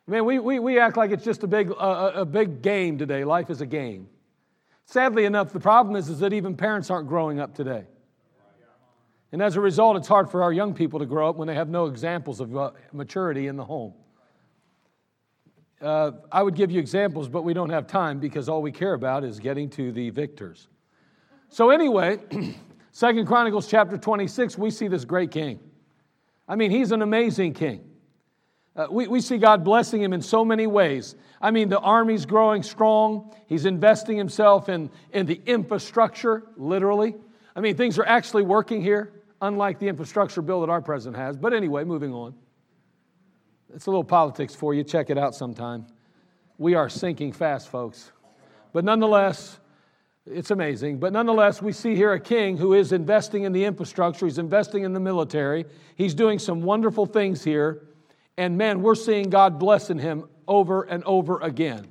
Man, 0.07 0.25
we, 0.25 0.39
we, 0.39 0.59
we 0.59 0.79
act 0.79 0.97
like 0.97 1.11
it's 1.11 1.23
just 1.23 1.43
a 1.43 1.47
big, 1.47 1.71
uh, 1.71 2.11
a 2.15 2.25
big 2.25 2.61
game 2.61 2.97
today. 2.97 3.23
Life 3.23 3.49
is 3.49 3.61
a 3.61 3.65
game. 3.65 4.09
Sadly 4.85 5.25
enough, 5.25 5.53
the 5.53 5.59
problem 5.59 5.95
is, 5.95 6.09
is 6.09 6.19
that 6.19 6.33
even 6.33 6.57
parents 6.57 6.89
aren't 6.89 7.07
growing 7.07 7.39
up 7.39 7.55
today. 7.55 7.85
And 9.33 9.41
as 9.41 9.55
a 9.55 9.59
result, 9.59 9.97
it's 9.97 10.07
hard 10.07 10.29
for 10.29 10.43
our 10.43 10.53
young 10.53 10.75
people 10.75 10.99
to 10.99 11.07
grow 11.07 11.27
up 11.27 11.37
when 11.37 11.47
they 11.47 11.55
have 11.55 11.67
no 11.67 11.87
examples 11.87 12.39
of 12.39 12.55
uh, 12.55 12.69
maturity 12.91 13.47
in 13.47 13.57
the 13.57 13.65
home. 13.65 13.95
Uh, 15.81 16.11
I 16.31 16.43
would 16.43 16.55
give 16.55 16.69
you 16.69 16.79
examples, 16.79 17.27
but 17.27 17.41
we 17.41 17.55
don't 17.55 17.71
have 17.71 17.87
time 17.87 18.19
because 18.19 18.47
all 18.47 18.61
we 18.61 18.71
care 18.71 18.93
about 18.93 19.23
is 19.23 19.39
getting 19.39 19.71
to 19.71 19.91
the 19.91 20.11
victors. 20.11 20.67
So, 21.49 21.71
anyway, 21.71 22.19
Second 22.91 23.25
Chronicles 23.25 23.67
chapter 23.67 23.97
26, 23.97 24.55
we 24.55 24.69
see 24.69 24.87
this 24.87 25.03
great 25.03 25.31
king. 25.31 25.59
I 26.47 26.55
mean, 26.55 26.69
he's 26.69 26.91
an 26.91 27.01
amazing 27.01 27.55
king. 27.55 27.89
Uh, 28.75 28.85
we, 28.91 29.07
we 29.07 29.19
see 29.19 29.39
God 29.39 29.63
blessing 29.63 29.99
him 29.99 30.13
in 30.13 30.21
so 30.21 30.45
many 30.45 30.67
ways. 30.67 31.15
I 31.41 31.49
mean, 31.49 31.69
the 31.69 31.79
army's 31.79 32.27
growing 32.27 32.61
strong. 32.61 33.35
He's 33.47 33.65
investing 33.65 34.15
himself 34.15 34.69
in, 34.69 34.91
in 35.11 35.25
the 35.25 35.41
infrastructure, 35.47 36.43
literally. 36.55 37.15
I 37.55 37.61
mean, 37.61 37.75
things 37.75 37.97
are 37.97 38.05
actually 38.05 38.43
working 38.43 38.81
here, 38.81 39.11
unlike 39.43 39.77
the 39.77 39.87
infrastructure 39.87 40.41
bill 40.41 40.61
that 40.61 40.69
our 40.69 40.81
president 40.81 41.17
has. 41.21 41.37
But 41.37 41.53
anyway, 41.53 41.83
moving 41.83 42.13
on. 42.13 42.33
It's 43.75 43.85
a 43.87 43.89
little 43.89 44.03
politics 44.03 44.55
for 44.55 44.73
you. 44.73 44.83
Check 44.83 45.09
it 45.09 45.17
out 45.17 45.35
sometime. 45.35 45.85
We 46.57 46.75
are 46.75 46.89
sinking 46.89 47.33
fast, 47.33 47.67
folks. 47.67 48.11
But 48.71 48.85
nonetheless, 48.85 49.59
it's 50.25 50.51
amazing. 50.51 50.99
But 50.99 51.11
nonetheless, 51.11 51.61
we 51.61 51.73
see 51.73 51.95
here 51.95 52.13
a 52.13 52.19
king 52.19 52.57
who 52.57 52.73
is 52.73 52.93
investing 52.93 53.43
in 53.43 53.51
the 53.51 53.65
infrastructure, 53.65 54.25
he's 54.25 54.37
investing 54.39 54.83
in 54.83 54.93
the 54.93 54.99
military, 54.99 55.65
he's 55.95 56.13
doing 56.13 56.39
some 56.39 56.61
wonderful 56.61 57.05
things 57.05 57.43
here. 57.43 57.83
And 58.37 58.57
man, 58.57 58.81
we're 58.81 58.95
seeing 58.95 59.29
God 59.29 59.59
blessing 59.59 59.99
him 59.99 60.29
over 60.47 60.83
and 60.83 61.03
over 61.03 61.39
again. 61.41 61.87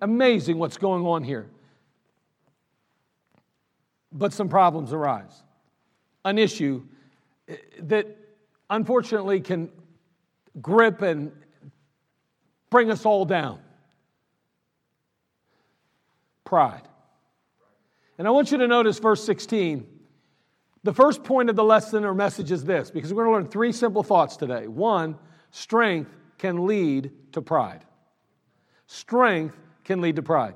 Amazing 0.00 0.58
what's 0.58 0.78
going 0.78 1.04
on 1.04 1.22
here. 1.22 1.50
But 4.10 4.32
some 4.32 4.48
problems 4.48 4.92
arise. 4.92 5.42
An 6.26 6.38
issue 6.38 6.82
that 7.80 8.06
unfortunately 8.68 9.40
can 9.40 9.70
grip 10.60 11.00
and 11.00 11.30
bring 12.68 12.90
us 12.90 13.06
all 13.06 13.24
down 13.24 13.60
pride. 16.44 16.82
And 18.18 18.26
I 18.26 18.32
want 18.32 18.50
you 18.50 18.58
to 18.58 18.66
notice 18.66 18.98
verse 18.98 19.24
16. 19.24 19.86
The 20.82 20.92
first 20.92 21.22
point 21.24 21.48
of 21.48 21.56
the 21.56 21.64
lesson 21.64 22.04
or 22.04 22.14
message 22.14 22.50
is 22.50 22.64
this 22.64 22.90
because 22.90 23.14
we're 23.14 23.24
going 23.24 23.34
to 23.34 23.42
learn 23.42 23.50
three 23.50 23.72
simple 23.72 24.02
thoughts 24.02 24.36
today. 24.36 24.66
One, 24.66 25.18
Strength 25.50 26.10
can 26.38 26.66
lead 26.66 27.10
to 27.32 27.40
pride. 27.40 27.84
Strength 28.86 29.56
can 29.84 30.02
lead 30.02 30.16
to 30.16 30.22
pride. 30.22 30.54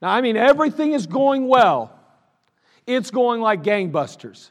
Now, 0.00 0.08
I 0.10 0.22
mean, 0.22 0.38
everything 0.38 0.92
is 0.92 1.06
going 1.06 1.48
well. 1.48 1.98
It's 2.86 3.10
going 3.10 3.40
like 3.40 3.62
gangbusters. 3.62 4.50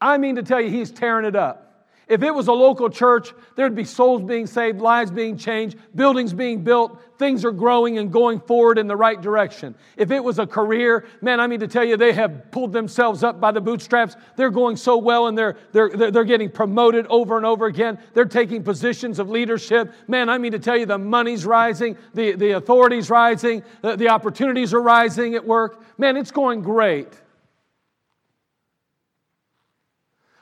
I 0.00 0.18
mean 0.18 0.36
to 0.36 0.42
tell 0.42 0.60
you, 0.60 0.70
he's 0.70 0.90
tearing 0.90 1.24
it 1.24 1.36
up. 1.36 1.66
If 2.08 2.22
it 2.22 2.32
was 2.32 2.46
a 2.46 2.52
local 2.52 2.88
church, 2.88 3.32
there'd 3.56 3.74
be 3.74 3.82
souls 3.82 4.22
being 4.22 4.46
saved, 4.46 4.80
lives 4.80 5.10
being 5.10 5.36
changed, 5.36 5.76
buildings 5.96 6.32
being 6.32 6.62
built, 6.62 7.00
things 7.18 7.44
are 7.44 7.50
growing 7.50 7.98
and 7.98 8.12
going 8.12 8.38
forward 8.38 8.78
in 8.78 8.86
the 8.86 8.94
right 8.94 9.20
direction. 9.20 9.74
If 9.96 10.12
it 10.12 10.22
was 10.22 10.38
a 10.38 10.46
career, 10.46 11.04
man, 11.20 11.40
I 11.40 11.48
mean 11.48 11.58
to 11.60 11.66
tell 11.66 11.82
you, 11.82 11.96
they 11.96 12.12
have 12.12 12.52
pulled 12.52 12.72
themselves 12.72 13.24
up 13.24 13.40
by 13.40 13.50
the 13.50 13.60
bootstraps. 13.60 14.14
They're 14.36 14.50
going 14.50 14.76
so 14.76 14.98
well 14.98 15.26
and 15.26 15.36
they're, 15.36 15.56
they're, 15.72 16.12
they're 16.12 16.24
getting 16.24 16.48
promoted 16.48 17.08
over 17.08 17.36
and 17.38 17.44
over 17.44 17.66
again. 17.66 17.98
They're 18.14 18.24
taking 18.24 18.62
positions 18.62 19.18
of 19.18 19.28
leadership. 19.28 19.92
Man, 20.06 20.28
I 20.28 20.38
mean 20.38 20.52
to 20.52 20.60
tell 20.60 20.76
you, 20.76 20.86
the 20.86 20.98
money's 20.98 21.44
rising, 21.44 21.96
the, 22.14 22.32
the 22.32 22.52
authority's 22.52 23.10
rising, 23.10 23.64
the, 23.82 23.96
the 23.96 24.10
opportunities 24.10 24.72
are 24.72 24.82
rising 24.82 25.34
at 25.34 25.44
work. 25.44 25.82
Man, 25.98 26.16
it's 26.16 26.30
going 26.30 26.62
great. 26.62 27.08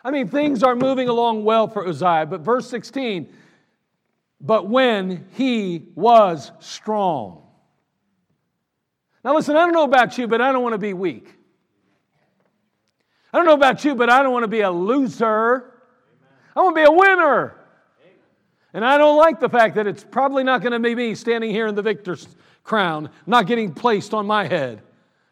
I 0.05 0.11
mean, 0.11 0.29
things 0.29 0.63
are 0.63 0.77
moving 0.77 1.09
along 1.09 1.45
well 1.45 1.67
for 1.67 1.89
Uzziah, 1.89 2.27
but 2.27 2.43
verse 2.43 2.69
16, 2.69 3.33
but 4.41 4.69
when 4.69 5.27
he 5.33 5.87
was 5.95 6.53
strong. 6.61 7.43
Now, 9.25 9.35
listen, 9.35 9.57
I 9.57 9.61
don't 9.61 9.73
know 9.73 9.85
about 9.85 10.19
you, 10.19 10.29
but 10.29 10.43
I 10.43 10.53
don't 10.53 10.63
want 10.63 10.75
to 10.75 10.79
be 10.79 10.93
weak. 10.93 11.35
I 13.33 13.39
don't 13.39 13.47
know 13.47 13.55
about 13.55 13.83
you, 13.85 13.95
but 13.95 14.11
I 14.11 14.23
don't 14.23 14.33
want 14.33 14.45
to 14.45 14.49
be 14.49 14.61
a 14.61 14.71
loser. 14.71 15.73
I 16.55 16.61
want 16.61 16.77
to 16.77 16.83
be 16.83 16.87
a 16.87 16.93
winner. 16.93 17.57
And 18.75 18.85
I 18.85 18.99
don't 18.99 19.17
like 19.17 19.41
the 19.41 19.49
fact 19.49 19.77
that 19.77 19.87
it's 19.87 20.05
probably 20.05 20.45
not 20.45 20.61
going 20.61 20.73
to 20.73 20.81
be 20.81 20.95
me 20.95 21.15
standing 21.15 21.51
here 21.51 21.67
in 21.67 21.75
the 21.75 21.83
victor's 21.83 22.29
crown, 22.63 23.09
not 23.27 23.47
getting 23.47 23.73
placed 23.73 24.13
on 24.13 24.27
my 24.27 24.47
head. 24.47 24.83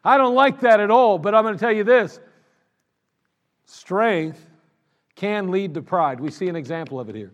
I 0.03 0.17
don't 0.17 0.33
like 0.33 0.61
that 0.61 0.79
at 0.79 0.89
all, 0.89 1.19
but 1.19 1.35
I'm 1.35 1.43
going 1.43 1.53
to 1.53 1.59
tell 1.59 1.71
you 1.71 1.83
this 1.83 2.19
strength 3.65 4.43
can 5.15 5.51
lead 5.51 5.73
to 5.75 5.81
pride. 5.81 6.19
We 6.19 6.31
see 6.31 6.47
an 6.47 6.55
example 6.55 6.99
of 6.99 7.09
it 7.09 7.15
here. 7.15 7.31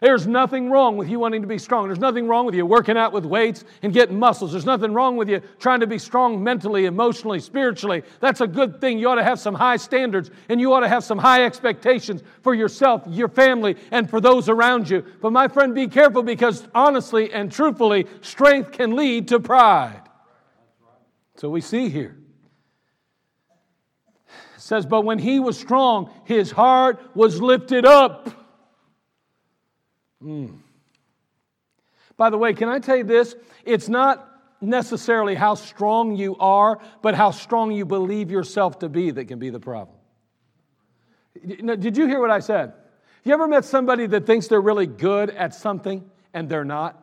There's 0.00 0.26
nothing 0.26 0.70
wrong 0.70 0.96
with 0.96 1.08
you 1.08 1.20
wanting 1.20 1.42
to 1.42 1.48
be 1.48 1.56
strong. 1.56 1.86
There's 1.86 2.00
nothing 2.00 2.26
wrong 2.26 2.44
with 2.44 2.54
you 2.54 2.66
working 2.66 2.96
out 2.96 3.12
with 3.12 3.24
weights 3.24 3.64
and 3.82 3.92
getting 3.92 4.18
muscles. 4.18 4.50
There's 4.50 4.66
nothing 4.66 4.92
wrong 4.92 5.16
with 5.16 5.30
you 5.30 5.40
trying 5.58 5.80
to 5.80 5.86
be 5.86 5.98
strong 5.98 6.42
mentally, 6.42 6.86
emotionally, 6.86 7.38
spiritually. 7.40 8.02
That's 8.20 8.40
a 8.40 8.46
good 8.46 8.80
thing. 8.80 8.98
You 8.98 9.08
ought 9.08 9.14
to 9.14 9.24
have 9.24 9.38
some 9.38 9.54
high 9.54 9.76
standards 9.76 10.30
and 10.48 10.60
you 10.60 10.72
ought 10.74 10.80
to 10.80 10.88
have 10.88 11.04
some 11.04 11.16
high 11.16 11.44
expectations 11.44 12.22
for 12.42 12.54
yourself, 12.54 13.04
your 13.08 13.28
family, 13.28 13.76
and 13.92 14.10
for 14.10 14.20
those 14.20 14.48
around 14.48 14.90
you. 14.90 15.04
But 15.22 15.32
my 15.32 15.48
friend, 15.48 15.74
be 15.74 15.86
careful 15.86 16.22
because 16.22 16.66
honestly 16.74 17.32
and 17.32 17.50
truthfully, 17.50 18.06
strength 18.20 18.72
can 18.72 18.96
lead 18.96 19.28
to 19.28 19.38
pride. 19.38 20.02
So 21.36 21.48
we 21.48 21.60
see 21.60 21.88
here 21.88 22.18
says, 24.64 24.86
But 24.86 25.02
when 25.02 25.18
he 25.18 25.40
was 25.40 25.58
strong, 25.58 26.10
his 26.24 26.50
heart 26.50 26.98
was 27.14 27.40
lifted 27.40 27.84
up. 27.84 28.30
Mm. 30.22 30.56
By 32.16 32.30
the 32.30 32.38
way, 32.38 32.54
can 32.54 32.70
I 32.70 32.78
tell 32.78 32.96
you 32.96 33.04
this? 33.04 33.34
It's 33.66 33.90
not 33.90 34.26
necessarily 34.62 35.34
how 35.34 35.54
strong 35.54 36.16
you 36.16 36.36
are, 36.36 36.80
but 37.02 37.14
how 37.14 37.30
strong 37.30 37.72
you 37.72 37.84
believe 37.84 38.30
yourself 38.30 38.78
to 38.78 38.88
be 38.88 39.10
that 39.10 39.26
can 39.26 39.38
be 39.38 39.50
the 39.50 39.60
problem. 39.60 39.98
Did 41.44 41.98
you 41.98 42.06
hear 42.06 42.20
what 42.20 42.30
I 42.30 42.38
said? 42.38 42.72
You 43.22 43.34
ever 43.34 43.46
met 43.46 43.66
somebody 43.66 44.06
that 44.06 44.24
thinks 44.24 44.48
they're 44.48 44.62
really 44.62 44.86
good 44.86 45.28
at 45.28 45.54
something 45.54 46.10
and 46.32 46.48
they're 46.48 46.64
not? 46.64 46.98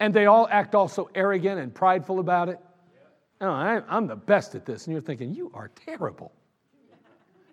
And 0.00 0.12
they 0.12 0.26
all 0.26 0.48
act 0.50 0.74
also 0.74 1.08
arrogant 1.14 1.60
and 1.60 1.72
prideful 1.72 2.18
about 2.18 2.48
it? 2.48 2.58
Oh, 3.40 3.50
I, 3.50 3.82
I'm 3.88 4.06
the 4.06 4.16
best 4.16 4.54
at 4.54 4.64
this. 4.64 4.86
And 4.86 4.92
you're 4.92 5.02
thinking, 5.02 5.34
you 5.34 5.50
are 5.54 5.70
terrible. 5.86 6.32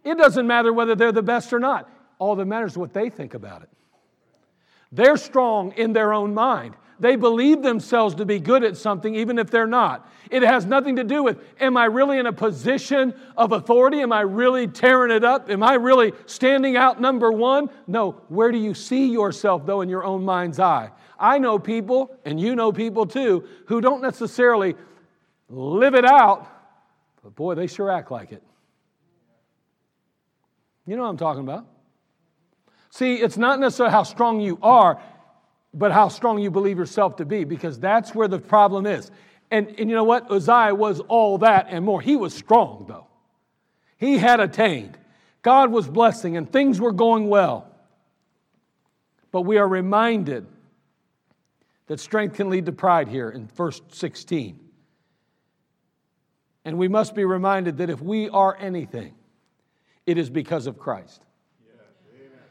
It 0.04 0.18
doesn't 0.18 0.48
matter 0.48 0.72
whether 0.74 0.96
they're 0.96 1.12
the 1.12 1.22
best 1.22 1.54
or 1.54 1.60
not. 1.60 1.90
All 2.18 2.36
that 2.36 2.46
matters 2.46 2.72
is 2.72 2.78
what 2.78 2.94
they 2.94 3.10
think 3.10 3.34
about 3.34 3.64
it. 3.64 3.70
They're 4.92 5.18
strong 5.18 5.72
in 5.74 5.94
their 5.94 6.14
own 6.14 6.34
mind. 6.34 6.76
they 7.02 7.16
believe 7.16 7.64
themselves 7.64 8.14
to 8.16 8.26
be 8.26 8.40
good 8.40 8.64
at 8.64 8.78
something, 8.78 9.16
even 9.16 9.40
if 9.40 9.50
they're 9.50 9.66
not. 9.66 10.08
It 10.30 10.44
has 10.44 10.68
nothing 10.68 10.98
to 10.98 11.04
do 11.04 11.24
with, 11.24 11.40
am 11.60 11.76
I 11.76 11.86
really 11.86 12.20
in 12.20 12.28
a 12.28 12.32
position 12.32 13.16
of 13.36 13.54
authority? 13.54 14.02
Am 14.02 14.14
I 14.14 14.22
really 14.22 14.68
tearing 14.68 15.12
it 15.12 15.24
up? 15.24 15.50
Am 15.50 15.64
I 15.64 15.74
really 15.74 16.14
standing 16.28 16.78
out 16.78 17.02
number 17.02 17.32
one? 17.32 17.72
No. 17.88 18.22
Where 18.30 18.52
do 18.52 18.60
you 18.60 18.76
see 18.76 19.08
yourself, 19.08 19.66
though, 19.66 19.82
in 19.82 19.90
your 19.90 20.04
own 20.04 20.24
mind's 20.24 20.60
eye? 20.60 20.92
I 21.20 21.40
know 21.40 21.58
people, 21.58 22.16
and 22.24 22.40
you 22.40 22.56
know 22.56 22.72
people 22.72 23.08
too, 23.08 23.46
who 23.66 23.82
don't 23.82 24.04
necessarily 24.04 24.76
live 25.52 25.96
it 25.96 26.06
out, 26.06 26.48
but 27.24 27.36
boy, 27.36 27.56
they 27.56 27.68
sure 27.68 27.92
act 27.92 28.12
like 28.12 28.32
it. 28.32 28.44
You 30.86 30.96
know 30.96 31.04
what 31.04 31.10
I'm 31.10 31.18
talking 31.18 31.44
about. 31.44 31.68
See, 32.90 33.16
it's 33.16 33.38
not 33.38 33.60
necessarily 33.60 33.92
how 33.92 34.04
strong 34.04 34.42
you 34.42 34.58
are, 34.62 35.02
but 35.74 35.92
how 35.92 36.10
strong 36.10 36.40
you 36.40 36.52
believe 36.52 36.78
yourself 36.78 37.18
to 37.18 37.26
be, 37.26 37.44
because 37.44 37.80
that's 37.80 38.14
where 38.14 38.28
the 38.28 38.40
problem 38.40 38.86
is. 38.86 39.12
And, 39.50 39.68
and 39.78 39.90
you 39.90 39.96
know 39.96 40.04
what? 40.04 40.32
Uzziah 40.32 40.76
was 40.76 41.00
all 41.02 41.38
that 41.40 41.68
and 41.70 41.86
more. 41.86 42.02
He 42.02 42.16
was 42.16 42.34
strong, 42.34 42.86
though. 42.88 43.08
He 43.98 44.18
had 44.18 44.40
attained. 44.40 44.98
God 45.42 45.72
was 45.72 45.88
blessing, 45.88 46.38
and 46.38 46.52
things 46.52 46.80
were 46.80 46.92
going 46.92 47.30
well. 47.30 47.68
But 49.32 49.42
we 49.42 49.58
are 49.58 49.68
reminded 49.68 50.46
that 51.88 52.00
strength 52.00 52.36
can 52.36 52.50
lead 52.50 52.66
to 52.66 52.72
pride 52.72 53.08
here 53.08 53.30
in 53.30 53.48
verse 53.48 53.82
16. 53.92 54.60
And 56.64 56.78
we 56.78 56.88
must 56.88 57.16
be 57.16 57.26
reminded 57.26 57.78
that 57.78 57.90
if 57.90 58.02
we 58.02 58.30
are 58.30 58.56
anything, 58.60 59.16
it 60.06 60.18
is 60.18 60.30
because 60.30 60.68
of 60.68 60.78
Christ. 60.78 61.26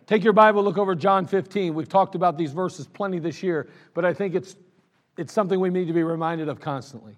Take 0.07 0.25
your 0.25 0.33
Bible, 0.33 0.65
look 0.65 0.77
over 0.77 0.97
John 0.97 1.25
15. 1.25 1.73
We've 1.73 1.89
talked 1.89 2.17
about 2.17 2.37
these 2.37 2.51
verses 2.51 2.89
plenty 2.89 3.21
this 3.21 3.45
year, 3.45 3.69
but 3.95 4.05
I 4.05 4.13
think 4.13 4.35
it's, 4.35 4.57
it's 5.17 5.33
something 5.33 5.61
we 5.61 5.71
need 5.71 5.87
to 5.87 5.93
be 5.93 6.03
reminded 6.03 6.49
of 6.49 6.61
constantly. 6.61 7.17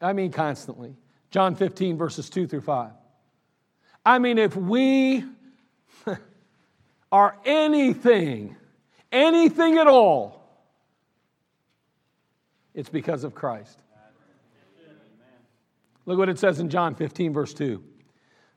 I 0.00 0.14
mean, 0.14 0.32
constantly. 0.32 0.96
John 1.30 1.54
15, 1.54 1.98
verses 1.98 2.30
2 2.30 2.46
through 2.46 2.62
5. 2.62 2.92
I 4.06 4.18
mean, 4.18 4.38
if 4.38 4.56
we 4.56 5.24
are 7.12 7.36
anything, 7.44 8.56
anything 9.12 9.76
at 9.76 9.86
all, 9.86 10.44
it's 12.72 12.88
because 12.88 13.22
of 13.22 13.34
Christ. 13.34 13.78
Look 16.06 16.18
what 16.18 16.28
it 16.28 16.38
says 16.38 16.60
in 16.60 16.68
John 16.68 16.94
15, 16.94 17.32
verse 17.32 17.54
2. 17.54 17.82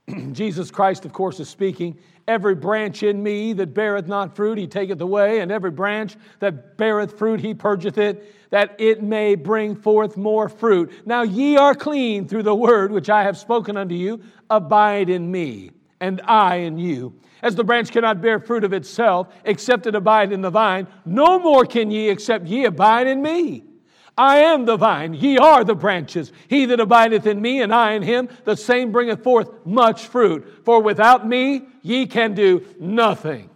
Jesus 0.31 0.71
Christ, 0.71 1.05
of 1.05 1.13
course, 1.13 1.39
is 1.39 1.49
speaking. 1.49 1.97
Every 2.27 2.55
branch 2.55 3.03
in 3.03 3.23
me 3.23 3.53
that 3.53 3.73
beareth 3.73 4.07
not 4.07 4.35
fruit, 4.35 4.57
he 4.57 4.67
taketh 4.67 4.99
away, 4.99 5.39
and 5.39 5.51
every 5.51 5.71
branch 5.71 6.15
that 6.39 6.77
beareth 6.77 7.17
fruit, 7.17 7.39
he 7.39 7.53
purgeth 7.53 7.97
it, 7.97 8.33
that 8.49 8.75
it 8.79 9.01
may 9.01 9.35
bring 9.35 9.75
forth 9.75 10.17
more 10.17 10.49
fruit. 10.49 10.91
Now 11.05 11.23
ye 11.23 11.57
are 11.57 11.75
clean 11.75 12.27
through 12.27 12.43
the 12.43 12.55
word 12.55 12.91
which 12.91 13.09
I 13.09 13.23
have 13.23 13.37
spoken 13.37 13.77
unto 13.77 13.95
you. 13.95 14.21
Abide 14.49 15.09
in 15.09 15.29
me, 15.31 15.71
and 15.99 16.21
I 16.25 16.57
in 16.57 16.77
you. 16.77 17.13
As 17.41 17.55
the 17.55 17.63
branch 17.63 17.91
cannot 17.91 18.21
bear 18.21 18.39
fruit 18.39 18.63
of 18.63 18.73
itself, 18.73 19.33
except 19.45 19.87
it 19.87 19.95
abide 19.95 20.31
in 20.31 20.41
the 20.41 20.49
vine, 20.49 20.87
no 21.05 21.39
more 21.39 21.65
can 21.65 21.91
ye 21.91 22.09
except 22.09 22.47
ye 22.47 22.65
abide 22.65 23.07
in 23.07 23.21
me. 23.21 23.63
I 24.17 24.39
am 24.39 24.65
the 24.65 24.77
vine, 24.77 25.13
ye 25.13 25.38
are 25.38 25.63
the 25.63 25.75
branches. 25.75 26.31
He 26.47 26.65
that 26.65 26.79
abideth 26.79 27.27
in 27.27 27.39
me, 27.39 27.62
and 27.62 27.74
I 27.74 27.91
in 27.93 28.01
him, 28.01 28.29
the 28.45 28.57
same 28.57 28.91
bringeth 28.91 29.24
forth 29.24 29.50
much 29.63 30.07
fruit. 30.07 30.63
For 30.65 30.81
without 30.81 31.27
me, 31.27 31.67
ye 31.83 32.07
can 32.07 32.33
do 32.33 32.65
nothing. 32.79 33.50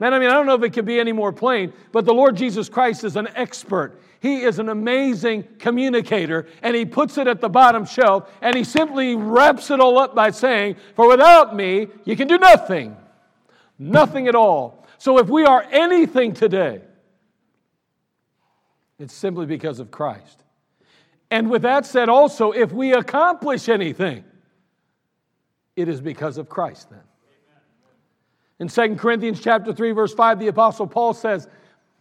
Man, 0.00 0.12
I 0.12 0.18
mean, 0.18 0.28
I 0.28 0.32
don't 0.32 0.46
know 0.46 0.54
if 0.54 0.62
it 0.62 0.72
could 0.72 0.84
be 0.84 0.98
any 0.98 1.12
more 1.12 1.32
plain, 1.32 1.72
but 1.92 2.04
the 2.04 2.12
Lord 2.12 2.36
Jesus 2.36 2.68
Christ 2.68 3.04
is 3.04 3.16
an 3.16 3.28
expert. 3.34 4.00
He 4.20 4.42
is 4.42 4.58
an 4.58 4.68
amazing 4.68 5.44
communicator, 5.58 6.46
and 6.62 6.74
he 6.74 6.84
puts 6.84 7.16
it 7.16 7.28
at 7.28 7.40
the 7.40 7.48
bottom 7.48 7.86
shelf, 7.86 8.30
and 8.42 8.56
he 8.56 8.64
simply 8.64 9.14
wraps 9.14 9.70
it 9.70 9.78
all 9.78 9.98
up 9.98 10.14
by 10.14 10.32
saying, 10.32 10.76
For 10.96 11.08
without 11.08 11.54
me, 11.54 11.86
you 12.04 12.16
can 12.16 12.26
do 12.26 12.38
nothing. 12.38 12.96
Nothing 13.78 14.26
at 14.26 14.34
all. 14.34 14.84
So 14.98 15.18
if 15.18 15.28
we 15.28 15.44
are 15.44 15.64
anything 15.70 16.32
today, 16.32 16.80
it's 18.98 19.14
simply 19.14 19.46
because 19.46 19.78
of 19.80 19.90
Christ. 19.90 20.42
And 21.30 21.50
with 21.50 21.62
that 21.62 21.86
said, 21.86 22.08
also, 22.08 22.52
if 22.52 22.72
we 22.72 22.92
accomplish 22.92 23.68
anything, 23.68 24.24
it 25.74 25.88
is 25.88 26.00
because 26.00 26.38
of 26.38 26.48
Christ 26.48 26.90
then. 26.90 27.00
In 28.58 28.68
2 28.68 28.96
Corinthians 28.96 29.40
chapter 29.40 29.72
3 29.72 29.92
verse 29.92 30.14
5 30.14 30.38
the 30.38 30.48
apostle 30.48 30.86
Paul 30.86 31.12
says, 31.12 31.46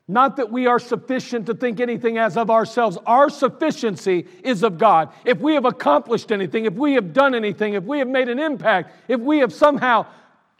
not 0.08 0.38
that 0.38 0.52
we 0.52 0.68
are 0.68 0.78
sufficient 0.78 1.48
to 1.48 1.56
think 1.56 1.80
anything 1.80 2.20
as 2.20 2.38
of 2.38 2.52
ourselves. 2.52 2.98
Our 3.08 3.30
sufficiency 3.30 4.28
is 4.44 4.62
of 4.62 4.78
God. 4.78 5.12
If 5.26 5.40
we 5.40 5.56
have 5.56 5.66
accomplished 5.66 6.32
anything, 6.32 6.66
if 6.66 6.76
we 6.76 6.94
have 6.94 7.12
done 7.12 7.34
anything, 7.34 7.74
if 7.74 7.84
we 7.84 8.00
have 8.00 8.08
made 8.08 8.30
an 8.30 8.38
impact, 8.38 8.94
if 9.08 9.20
we 9.20 9.40
have 9.40 9.52
somehow 9.52 10.06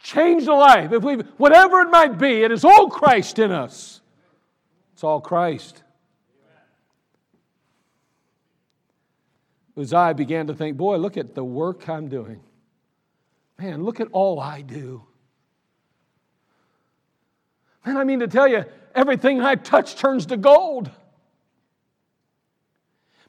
changed 0.02 0.48
a 0.48 0.54
life, 0.54 0.90
if 0.90 1.02
we've, 1.04 1.24
whatever 1.36 1.80
it 1.80 1.90
might 1.90 2.18
be, 2.18 2.42
it 2.42 2.50
is 2.50 2.64
all 2.64 2.90
Christ 2.90 3.38
in 3.38 3.52
us. 3.52 4.00
It's 4.94 5.04
all 5.04 5.20
Christ. 5.20 5.84
Uzziah 9.78 10.14
began 10.14 10.46
to 10.46 10.54
think, 10.54 10.76
boy, 10.76 10.96
look 10.96 11.16
at 11.16 11.34
the 11.34 11.44
work 11.44 11.88
I'm 11.88 12.08
doing. 12.08 12.40
Man, 13.58 13.84
look 13.84 14.00
at 14.00 14.08
all 14.12 14.40
I 14.40 14.62
do. 14.62 15.02
Man, 17.84 17.96
I 17.96 18.04
mean 18.04 18.20
to 18.20 18.28
tell 18.28 18.48
you, 18.48 18.64
everything 18.94 19.40
I 19.40 19.54
touch 19.54 19.96
turns 19.96 20.26
to 20.26 20.36
gold. 20.36 20.90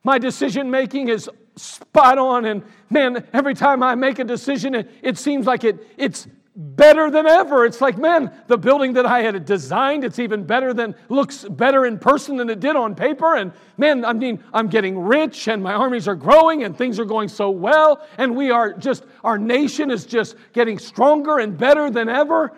My 0.03 0.17
decision 0.17 0.71
making 0.71 1.09
is 1.09 1.29
spot 1.57 2.17
on, 2.17 2.45
and 2.45 2.63
man, 2.89 3.27
every 3.33 3.53
time 3.53 3.83
I 3.83 3.95
make 3.95 4.19
a 4.19 4.23
decision, 4.23 4.73
it, 4.73 4.89
it 5.01 5.17
seems 5.17 5.45
like 5.45 5.63
it, 5.63 5.85
it's 5.97 6.27
better 6.59 7.11
than 7.11 7.27
ever. 7.27 7.65
It's 7.65 7.81
like, 7.81 7.99
man, 7.99 8.31
the 8.47 8.57
building 8.57 8.93
that 8.93 9.05
I 9.05 9.21
had 9.21 9.45
designed, 9.45 10.03
it's 10.03 10.17
even 10.17 10.43
better 10.43 10.73
than, 10.73 10.95
looks 11.07 11.43
better 11.43 11.85
in 11.85 11.99
person 11.99 12.35
than 12.37 12.49
it 12.49 12.59
did 12.59 12.75
on 12.75 12.95
paper. 12.95 13.35
And 13.35 13.53
man, 13.77 14.03
I 14.03 14.13
mean, 14.13 14.43
I'm 14.51 14.67
getting 14.67 14.97
rich 14.99 15.47
and 15.47 15.61
my 15.61 15.73
armies 15.73 16.07
are 16.07 16.15
growing 16.15 16.63
and 16.63 16.75
things 16.75 16.99
are 16.99 17.05
going 17.05 17.29
so 17.29 17.51
well. 17.51 18.03
And 18.17 18.35
we 18.35 18.49
are 18.49 18.73
just, 18.73 19.05
our 19.23 19.37
nation 19.37 19.91
is 19.91 20.07
just 20.07 20.35
getting 20.51 20.79
stronger 20.79 21.37
and 21.37 21.55
better 21.55 21.91
than 21.91 22.09
ever. 22.09 22.57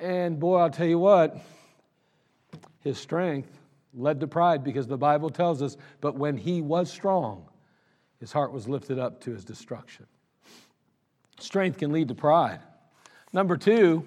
And 0.00 0.40
boy, 0.40 0.58
I'll 0.58 0.70
tell 0.70 0.86
you 0.86 0.98
what, 0.98 1.36
his 2.80 2.98
strength 2.98 3.60
led 3.94 4.18
to 4.20 4.26
pride 4.26 4.64
because 4.64 4.88
the 4.88 4.98
Bible 4.98 5.30
tells 5.30 5.62
us, 5.62 5.76
but 6.00 6.16
when 6.16 6.36
he 6.36 6.62
was 6.62 6.90
strong, 6.90 7.48
his 8.18 8.32
heart 8.32 8.52
was 8.52 8.68
lifted 8.68 8.98
up 8.98 9.20
to 9.20 9.30
his 9.30 9.44
destruction. 9.44 10.06
Strength 11.38 11.78
can 11.78 11.92
lead 11.92 12.08
to 12.08 12.16
pride. 12.16 12.58
Number 13.32 13.56
two, 13.56 14.06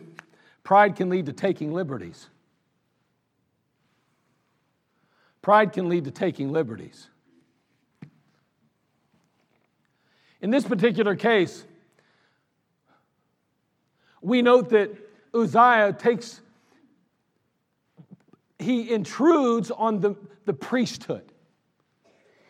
pride 0.64 0.96
can 0.96 1.10
lead 1.10 1.28
to 1.28 1.34
taking 1.34 1.74
liberties. 1.74 2.28
Pride 5.42 5.74
can 5.74 5.90
lead 5.90 6.06
to 6.06 6.12
taking 6.12 6.52
liberties. 6.52 7.08
In 10.42 10.50
this 10.50 10.64
particular 10.64 11.16
case, 11.16 11.66
we 14.22 14.42
note 14.42 14.70
that 14.70 14.92
Uzziah 15.34 15.94
takes, 15.94 16.42
he 18.60 18.92
intrudes 18.92 19.72
on 19.72 20.00
the, 20.00 20.16
the 20.46 20.54
priesthood. 20.54 21.32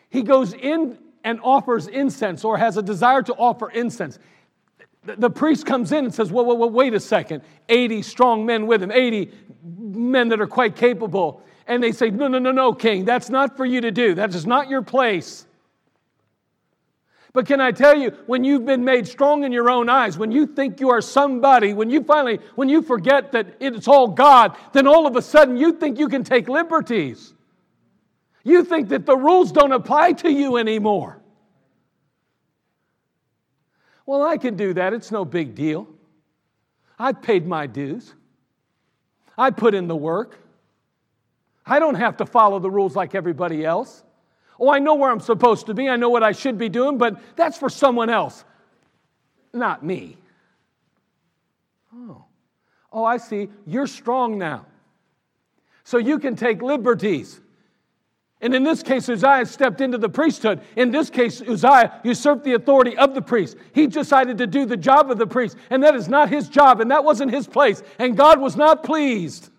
He 0.10 0.24
goes 0.24 0.54
in 0.54 0.98
and 1.24 1.40
offers 1.44 1.88
incense 1.88 2.44
or 2.44 2.58
has 2.58 2.78
a 2.78 2.82
desire 2.82 3.22
to 3.24 3.34
offer 3.34 3.70
incense. 3.70 4.20
The 5.04 5.32
priest 5.32 5.66
comes 5.66 5.92
in 5.92 6.06
and 6.06 6.14
says, 6.14 6.32
well, 6.32 6.46
well, 6.46 6.58
well, 6.58 6.70
wait 6.70 6.94
a 6.94 7.00
second. 7.00 7.42
80 7.70 8.04
strong 8.04 8.46
men 8.46 8.68
with 8.68 8.84
him, 8.84 8.92
80 8.92 9.32
men 9.64 10.30
that 10.30 10.40
are 10.40 10.48
quite 10.48 10.76
capable. 10.76 11.42
And 11.66 11.82
they 11.82 11.92
say, 11.92 12.12
no, 12.12 12.28
no, 12.28 12.38
no, 12.38 12.52
no, 12.52 12.74
king, 12.74 13.04
that's 13.04 13.30
not 13.30 13.58
for 13.58 13.66
you 13.66 13.82
to 13.82 13.92
do. 13.92 14.14
That 14.14 14.36
is 14.36 14.46
not 14.46 14.70
your 14.70 14.84
place. 14.84 15.48
But 17.34 17.48
can 17.48 17.62
I 17.62 17.72
tell 17.72 17.98
you, 17.98 18.12
when 18.28 18.44
you've 18.44 18.66
been 18.66 18.84
made 18.84 19.08
strong 19.08 19.44
in 19.44 19.52
your 19.52 19.70
own 19.70 19.90
eyes, 19.90 20.18
when 20.18 20.32
you 20.32 20.46
think 20.46 20.80
you 20.80 20.90
are 20.90 21.02
somebody, 21.02 21.74
when 21.74 21.90
you 21.90 22.04
finally, 22.04 22.40
when 22.56 22.68
you 22.68 22.82
forget 22.82 23.32
that 23.32 23.56
it's 23.60 23.88
all 23.88 24.10
God, 24.10 24.56
then 24.74 24.86
all 24.86 25.08
of 25.08 25.16
a 25.16 25.22
sudden 25.22 25.56
you 25.56 25.74
think 25.74 25.98
you 25.98 26.10
can 26.10 26.24
take 26.24 26.50
liberties. 26.50 27.34
You 28.44 28.66
think 28.66 28.90
that 28.90 29.06
the 29.06 29.16
rules 29.16 29.52
don't 29.52 29.72
apply 29.72 30.14
to 30.14 30.32
you 30.32 30.58
anymore. 30.58 31.21
Well, 34.12 34.24
I 34.24 34.38
can 34.38 34.58
do 34.58 34.74
that. 34.74 34.92
It's 34.92 35.10
no 35.10 35.24
big 35.24 35.56
deal. 35.56 35.88
I've 37.00 37.22
paid 37.22 37.48
my 37.48 37.66
dues. 37.66 38.14
I 39.38 39.52
put 39.52 39.74
in 39.74 39.88
the 39.88 39.96
work. 39.96 40.38
I 41.66 41.80
don't 41.80 41.96
have 41.96 42.18
to 42.18 42.26
follow 42.26 42.60
the 42.60 42.70
rules 42.70 42.94
like 42.94 43.16
everybody 43.16 43.64
else. 43.64 44.04
Oh, 44.60 44.70
I 44.70 44.80
know 44.80 44.96
where 44.96 45.10
I'm 45.10 45.22
supposed 45.22 45.68
to 45.68 45.74
be. 45.74 45.88
I 45.88 45.96
know 45.96 46.10
what 46.10 46.24
I 46.24 46.34
should 46.34 46.58
be 46.58 46.68
doing, 46.68 46.98
but 46.98 47.22
that's 47.38 47.58
for 47.58 47.70
someone 47.70 48.10
else, 48.10 48.44
not 49.54 49.82
me. 49.82 50.18
Oh, 51.96 52.26
oh, 52.92 53.06
I 53.06 53.16
see. 53.16 53.48
You're 53.66 53.88
strong 53.88 54.38
now. 54.38 54.66
So 55.86 55.98
you 55.98 56.20
can 56.20 56.36
take 56.36 56.62
liberties. 56.62 57.40
And 58.42 58.56
in 58.56 58.64
this 58.64 58.82
case, 58.82 59.08
Uzziah 59.08 59.46
stepped 59.46 59.82
into 59.82 60.00
the 60.00 60.10
priesthood. 60.10 60.62
In 60.76 60.90
this 60.90 61.12
case, 61.12 61.42
Uzziah 61.42 62.02
usurped 62.04 62.44
the 62.44 62.54
authority 62.54 62.98
of 62.98 63.14
the 63.14 63.22
priest. 63.22 63.56
He 63.74 63.86
decided 63.86 64.40
to 64.40 64.48
do 64.48 64.66
the 64.66 64.78
job 64.78 65.12
of 65.12 65.20
the 65.20 65.28
priest, 65.28 65.58
and 65.70 65.84
that 65.84 65.96
is 65.96 66.10
not 66.10 66.30
his 66.30 66.50
job, 66.50 66.82
and 66.82 66.90
that 66.90 67.04
wasn't 67.04 67.32
his 67.32 67.46
place, 67.46 67.84
and 68.00 68.18
God 68.18 68.42
was 68.42 68.56
not 68.56 68.84
pleased. 68.84 69.50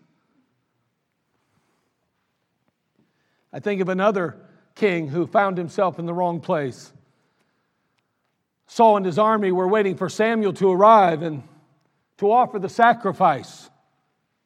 I 3.52 3.60
think 3.60 3.80
of 3.80 3.88
another 3.88 4.36
king 4.74 5.08
who 5.08 5.26
found 5.26 5.58
himself 5.58 6.00
in 6.00 6.06
the 6.06 6.14
wrong 6.14 6.40
place. 6.40 6.92
Saul 8.66 8.96
and 8.96 9.06
his 9.06 9.18
army 9.18 9.52
were 9.52 9.68
waiting 9.68 9.96
for 9.96 10.08
Samuel 10.08 10.54
to 10.54 10.72
arrive 10.72 11.22
and 11.22 11.42
to 12.18 12.32
offer 12.32 12.58
the 12.58 12.68
sacrifice 12.68 13.70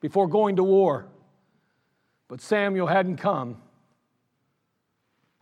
before 0.01 0.27
going 0.27 0.57
to 0.57 0.65
war. 0.65 1.07
But 2.29 2.41
Samuel 2.41 2.89
hadn't 2.89 3.17
come. 3.17 3.63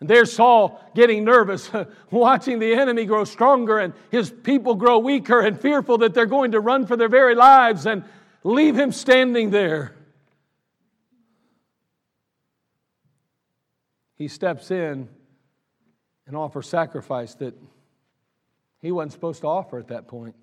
There's 0.06 0.32
Saul 0.32 0.80
getting 0.94 1.24
nervous, 1.24 1.70
watching 2.10 2.58
the 2.58 2.74
enemy 2.74 3.04
grow 3.04 3.24
stronger 3.24 3.78
and 3.78 3.92
his 4.10 4.30
people 4.30 4.74
grow 4.74 4.98
weaker 4.98 5.40
and 5.40 5.60
fearful 5.60 5.98
that 5.98 6.14
they're 6.14 6.26
going 6.26 6.52
to 6.52 6.60
run 6.60 6.86
for 6.86 6.96
their 6.96 7.08
very 7.08 7.34
lives 7.34 7.86
and 7.86 8.04
leave 8.42 8.78
him 8.78 8.92
standing 8.92 9.50
there. 9.50 9.94
He 14.16 14.28
steps 14.28 14.70
in 14.70 15.08
and 16.26 16.36
offers 16.36 16.68
sacrifice 16.68 17.34
that 17.36 17.54
he 18.80 18.92
wasn't 18.92 19.12
supposed 19.12 19.40
to 19.42 19.48
offer 19.48 19.78
at 19.78 19.88
that 19.88 20.08
point. 20.08 20.34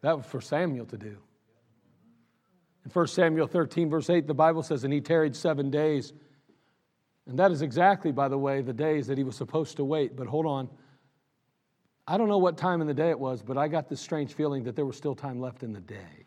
That 0.00 0.16
was 0.16 0.26
for 0.26 0.40
Samuel 0.40 0.86
to 0.86 0.96
do. 0.96 1.16
In 2.84 2.90
1 2.92 3.06
Samuel 3.08 3.48
13, 3.48 3.90
verse 3.90 4.08
8, 4.08 4.28
the 4.28 4.34
Bible 4.34 4.62
says, 4.62 4.84
And 4.84 4.92
he 4.92 5.00
tarried 5.00 5.34
seven 5.34 5.70
days. 5.70 6.12
And 7.26 7.38
that 7.38 7.50
is 7.50 7.62
exactly, 7.62 8.12
by 8.12 8.28
the 8.28 8.38
way, 8.38 8.62
the 8.62 8.72
days 8.72 9.06
that 9.08 9.18
he 9.18 9.24
was 9.24 9.36
supposed 9.36 9.76
to 9.78 9.84
wait. 9.84 10.16
But 10.16 10.26
hold 10.26 10.46
on. 10.46 10.68
I 12.06 12.16
don't 12.16 12.28
know 12.28 12.38
what 12.38 12.56
time 12.56 12.80
in 12.80 12.86
the 12.86 12.94
day 12.94 13.10
it 13.10 13.18
was, 13.18 13.42
but 13.42 13.58
I 13.58 13.66
got 13.66 13.88
this 13.88 14.00
strange 14.00 14.34
feeling 14.34 14.62
that 14.64 14.76
there 14.76 14.86
was 14.86 14.96
still 14.96 15.16
time 15.16 15.40
left 15.40 15.64
in 15.64 15.72
the 15.72 15.80
day. 15.80 16.26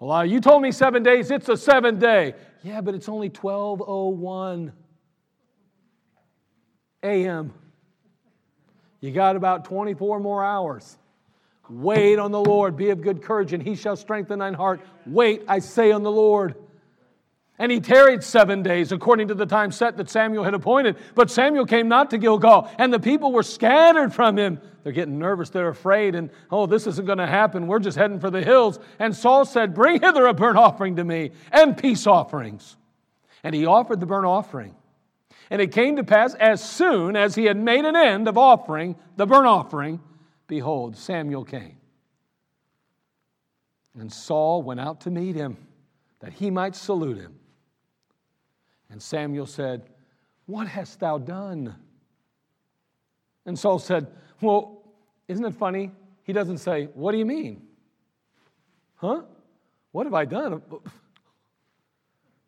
Well, 0.00 0.26
you 0.26 0.40
told 0.40 0.60
me 0.60 0.72
seven 0.72 1.04
days, 1.04 1.30
it's 1.30 1.48
a 1.48 1.56
seventh 1.56 2.00
day. 2.00 2.34
Yeah, 2.62 2.80
but 2.80 2.96
it's 2.96 3.08
only 3.08 3.28
1201 3.28 4.72
a.m. 7.04 7.54
You 9.00 9.12
got 9.12 9.36
about 9.36 9.64
24 9.66 10.18
more 10.18 10.44
hours. 10.44 10.98
Wait 11.70 12.18
on 12.18 12.32
the 12.32 12.40
Lord. 12.40 12.76
Be 12.76 12.90
of 12.90 13.02
good 13.02 13.22
courage, 13.22 13.52
and 13.52 13.62
he 13.62 13.76
shall 13.76 13.96
strengthen 13.96 14.40
thine 14.40 14.54
heart. 14.54 14.80
Wait, 15.06 15.44
I 15.46 15.60
say, 15.60 15.92
on 15.92 16.02
the 16.02 16.10
Lord. 16.10 16.56
And 17.58 17.70
he 17.70 17.78
tarried 17.78 18.24
seven 18.24 18.62
days 18.62 18.90
according 18.90 19.28
to 19.28 19.34
the 19.34 19.46
time 19.46 19.70
set 19.70 19.96
that 19.98 20.10
Samuel 20.10 20.42
had 20.42 20.54
appointed. 20.54 20.96
But 21.14 21.30
Samuel 21.30 21.66
came 21.66 21.88
not 21.88 22.10
to 22.10 22.18
Gilgal, 22.18 22.68
and 22.78 22.92
the 22.92 22.98
people 22.98 23.32
were 23.32 23.44
scattered 23.44 24.12
from 24.12 24.36
him. 24.36 24.60
They're 24.82 24.92
getting 24.92 25.18
nervous, 25.18 25.50
they're 25.50 25.68
afraid, 25.68 26.14
and 26.14 26.30
oh, 26.50 26.66
this 26.66 26.86
isn't 26.86 27.06
going 27.06 27.18
to 27.18 27.26
happen. 27.26 27.66
We're 27.66 27.78
just 27.78 27.96
heading 27.96 28.18
for 28.18 28.30
the 28.30 28.42
hills. 28.42 28.80
And 28.98 29.14
Saul 29.14 29.44
said, 29.44 29.72
Bring 29.72 30.00
hither 30.00 30.26
a 30.26 30.34
burnt 30.34 30.58
offering 30.58 30.96
to 30.96 31.04
me 31.04 31.30
and 31.52 31.78
peace 31.78 32.06
offerings. 32.06 32.76
And 33.44 33.54
he 33.54 33.66
offered 33.66 34.00
the 34.00 34.06
burnt 34.06 34.26
offering. 34.26 34.74
And 35.48 35.62
it 35.62 35.72
came 35.72 35.96
to 35.96 36.04
pass 36.04 36.34
as 36.34 36.62
soon 36.62 37.16
as 37.16 37.34
he 37.34 37.44
had 37.44 37.56
made 37.56 37.84
an 37.84 37.94
end 37.94 38.26
of 38.26 38.36
offering 38.36 38.96
the 39.16 39.26
burnt 39.26 39.46
offering, 39.46 40.00
behold, 40.48 40.96
Samuel 40.96 41.44
came. 41.44 41.76
And 43.98 44.12
Saul 44.12 44.62
went 44.62 44.80
out 44.80 45.02
to 45.02 45.10
meet 45.10 45.36
him 45.36 45.56
that 46.18 46.32
he 46.32 46.50
might 46.50 46.74
salute 46.74 47.18
him. 47.18 47.38
And 48.94 49.02
Samuel 49.02 49.46
said, 49.46 49.90
What 50.46 50.68
hast 50.68 51.00
thou 51.00 51.18
done? 51.18 51.74
And 53.44 53.58
Saul 53.58 53.80
said, 53.80 54.06
Well, 54.40 54.84
isn't 55.26 55.44
it 55.44 55.52
funny? 55.52 55.90
He 56.22 56.32
doesn't 56.32 56.58
say, 56.58 56.84
What 56.94 57.10
do 57.10 57.18
you 57.18 57.26
mean? 57.26 57.66
Huh? 58.94 59.22
What 59.90 60.06
have 60.06 60.14
I 60.14 60.26
done? 60.26 60.62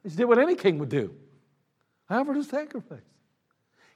He 0.05 0.11
did 0.11 0.27
what 0.27 0.39
any 0.39 0.55
king 0.55 0.79
would 0.79 0.89
do. 0.89 1.13
I 2.09 2.19
offered 2.19 2.37
a 2.37 2.45
sacrifice. 2.45 3.01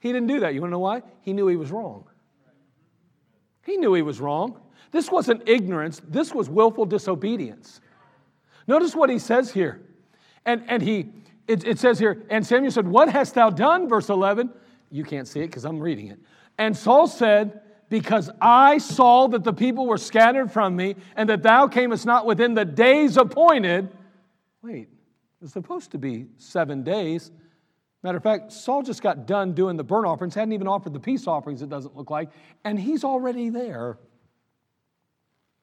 He 0.00 0.12
didn't 0.12 0.26
do 0.26 0.40
that. 0.40 0.52
You 0.52 0.60
want 0.60 0.70
to 0.70 0.72
know 0.72 0.80
why? 0.80 1.02
He 1.20 1.32
knew 1.32 1.46
he 1.46 1.54
was 1.54 1.70
wrong. 1.70 2.04
He 3.62 3.76
knew 3.76 3.94
he 3.94 4.02
was 4.02 4.18
wrong. 4.18 4.60
This 4.90 5.08
wasn't 5.08 5.48
ignorance, 5.48 6.02
this 6.08 6.34
was 6.34 6.50
willful 6.50 6.84
disobedience. 6.84 7.80
Notice 8.66 8.96
what 8.96 9.08
he 9.08 9.20
says 9.20 9.52
here. 9.52 9.82
And, 10.44 10.64
and 10.66 10.82
he, 10.82 11.12
it, 11.50 11.66
it 11.66 11.78
says 11.80 11.98
here, 11.98 12.22
and 12.30 12.46
Samuel 12.46 12.70
said, 12.70 12.86
What 12.86 13.08
hast 13.08 13.34
thou 13.34 13.50
done? 13.50 13.88
Verse 13.88 14.08
11. 14.08 14.50
You 14.90 15.04
can't 15.04 15.26
see 15.26 15.40
it 15.40 15.48
because 15.48 15.64
I'm 15.64 15.80
reading 15.80 16.08
it. 16.08 16.20
And 16.58 16.76
Saul 16.76 17.08
said, 17.08 17.60
Because 17.88 18.30
I 18.40 18.78
saw 18.78 19.26
that 19.28 19.42
the 19.42 19.52
people 19.52 19.86
were 19.86 19.98
scattered 19.98 20.52
from 20.52 20.76
me, 20.76 20.94
and 21.16 21.28
that 21.28 21.42
thou 21.42 21.66
camest 21.66 22.06
not 22.06 22.24
within 22.24 22.54
the 22.54 22.64
days 22.64 23.16
appointed. 23.16 23.90
Wait, 24.62 24.88
it's 25.42 25.52
supposed 25.52 25.90
to 25.90 25.98
be 25.98 26.26
seven 26.36 26.84
days. 26.84 27.32
Matter 28.02 28.18
of 28.18 28.22
fact, 28.22 28.52
Saul 28.52 28.82
just 28.82 29.02
got 29.02 29.26
done 29.26 29.52
doing 29.52 29.76
the 29.76 29.84
burnt 29.84 30.06
offerings, 30.06 30.34
hadn't 30.34 30.52
even 30.52 30.68
offered 30.68 30.94
the 30.94 31.00
peace 31.00 31.26
offerings, 31.26 31.62
it 31.62 31.68
doesn't 31.68 31.96
look 31.96 32.10
like, 32.10 32.30
and 32.64 32.78
he's 32.78 33.04
already 33.04 33.50
there. 33.50 33.98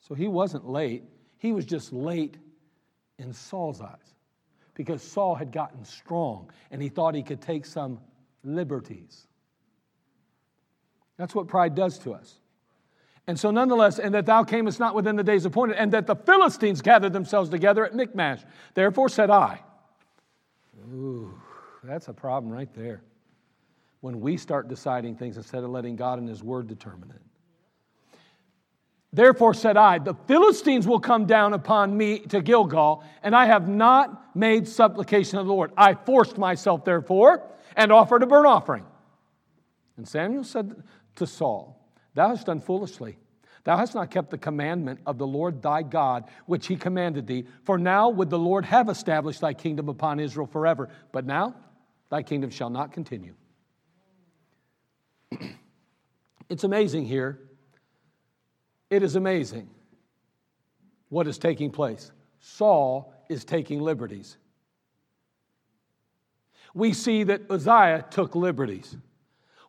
So 0.02 0.14
he 0.14 0.28
wasn't 0.28 0.70
late. 0.70 1.04
He 1.38 1.52
was 1.52 1.66
just 1.66 1.94
late 1.94 2.38
in 3.18 3.34
Saul's 3.34 3.82
eyes 3.82 4.17
because 4.78 5.02
Saul 5.02 5.34
had 5.34 5.52
gotten 5.52 5.84
strong 5.84 6.52
and 6.70 6.82
he 6.82 6.88
thought 6.88 7.16
he 7.16 7.24
could 7.24 7.42
take 7.42 7.66
some 7.66 8.00
liberties. 8.44 9.28
That's 11.18 11.34
what 11.34 11.48
pride 11.48 11.74
does 11.74 11.98
to 12.00 12.14
us. 12.14 12.36
And 13.26 13.38
so, 13.38 13.52
nonetheless, 13.52 14.00
and 14.00 14.14
that 14.14 14.28
thou 14.28 14.44
camest 14.44 14.80
not 14.80 14.96
within 14.96 15.18
the 15.18 15.24
days 15.24 15.44
appointed, 15.44 15.76
and 15.76 15.92
that 15.92 16.08
the 16.08 16.16
Philistines 16.16 16.82
gathered 16.82 17.12
themselves 17.12 17.50
together 17.50 17.86
at 17.86 17.94
Michmash. 17.94 18.40
Therefore 18.74 19.10
said 19.10 19.30
I, 19.30 19.60
Ooh. 20.94 21.34
That's 21.84 22.08
a 22.08 22.14
problem 22.14 22.52
right 22.52 22.74
there. 22.74 23.02
When 24.02 24.20
we 24.22 24.38
start 24.38 24.68
deciding 24.68 25.16
things 25.16 25.38
instead 25.38 25.64
of 25.64 25.72
letting 25.72 25.96
God 25.96 26.20
and 26.20 26.30
His 26.30 26.44
Word 26.44 26.68
determine 26.68 27.12
it. 27.12 27.22
Therefore 29.18 29.56
said 29.56 29.78
I, 29.78 29.98
The 29.98 30.14
Philistines 30.28 30.88
will 30.88 31.00
come 31.00 31.26
down 31.26 31.54
upon 31.54 31.98
me 31.98 32.20
to 32.20 32.42
Gilgal, 32.42 33.04
and 33.24 33.36
I 33.36 33.48
have 33.48 33.68
not 33.68 34.36
made 34.36 34.68
supplication 34.68 35.40
of 35.40 35.48
the 35.48 35.52
Lord. 35.52 35.72
I 35.76 35.96
forced 35.96 36.38
myself, 36.38 36.86
therefore, 36.86 37.42
and 37.76 37.92
offered 37.92 38.22
a 38.22 38.28
burnt 38.28 38.46
offering. 38.46 38.86
And 39.98 40.08
Samuel 40.08 40.44
said 40.44 40.84
to 41.16 41.26
Saul, 41.26 41.84
Thou 42.14 42.30
hast 42.30 42.46
done 42.46 42.62
foolishly. 42.62 43.18
Thou 43.64 43.76
hast 43.78 43.96
not 43.96 44.12
kept 44.12 44.30
the 44.30 44.38
commandment 44.38 45.00
of 45.06 45.18
the 45.18 45.28
Lord 45.28 45.62
thy 45.62 45.82
God, 45.82 46.26
which 46.46 46.68
he 46.68 46.76
commanded 46.76 47.26
thee. 47.26 47.46
For 47.64 47.80
now 47.80 48.10
would 48.10 48.30
the 48.30 48.40
Lord 48.40 48.66
have 48.66 48.88
established 48.88 49.42
thy 49.42 49.54
kingdom 49.54 49.90
upon 49.90 50.20
Israel 50.20 50.48
forever. 50.48 50.90
But 51.12 51.26
now 51.26 51.56
Thy 52.10 52.24
kingdom 52.24 52.50
shall 52.50 52.70
not 52.70 52.94
continue. 52.94 53.34
it's 56.50 56.64
amazing 56.64 57.06
here. 57.06 57.40
It 58.90 59.04
is 59.04 59.16
amazing 59.16 59.70
what 61.10 61.28
is 61.28 61.38
taking 61.38 61.72
place. 61.72 62.12
Saul 62.40 63.14
is 63.30 63.44
taking 63.44 63.82
liberties. 63.82 64.38
We 66.74 66.94
see 66.94 67.24
that 67.24 67.50
Uzziah 67.50 68.06
took 68.10 68.36
liberties. 68.36 68.96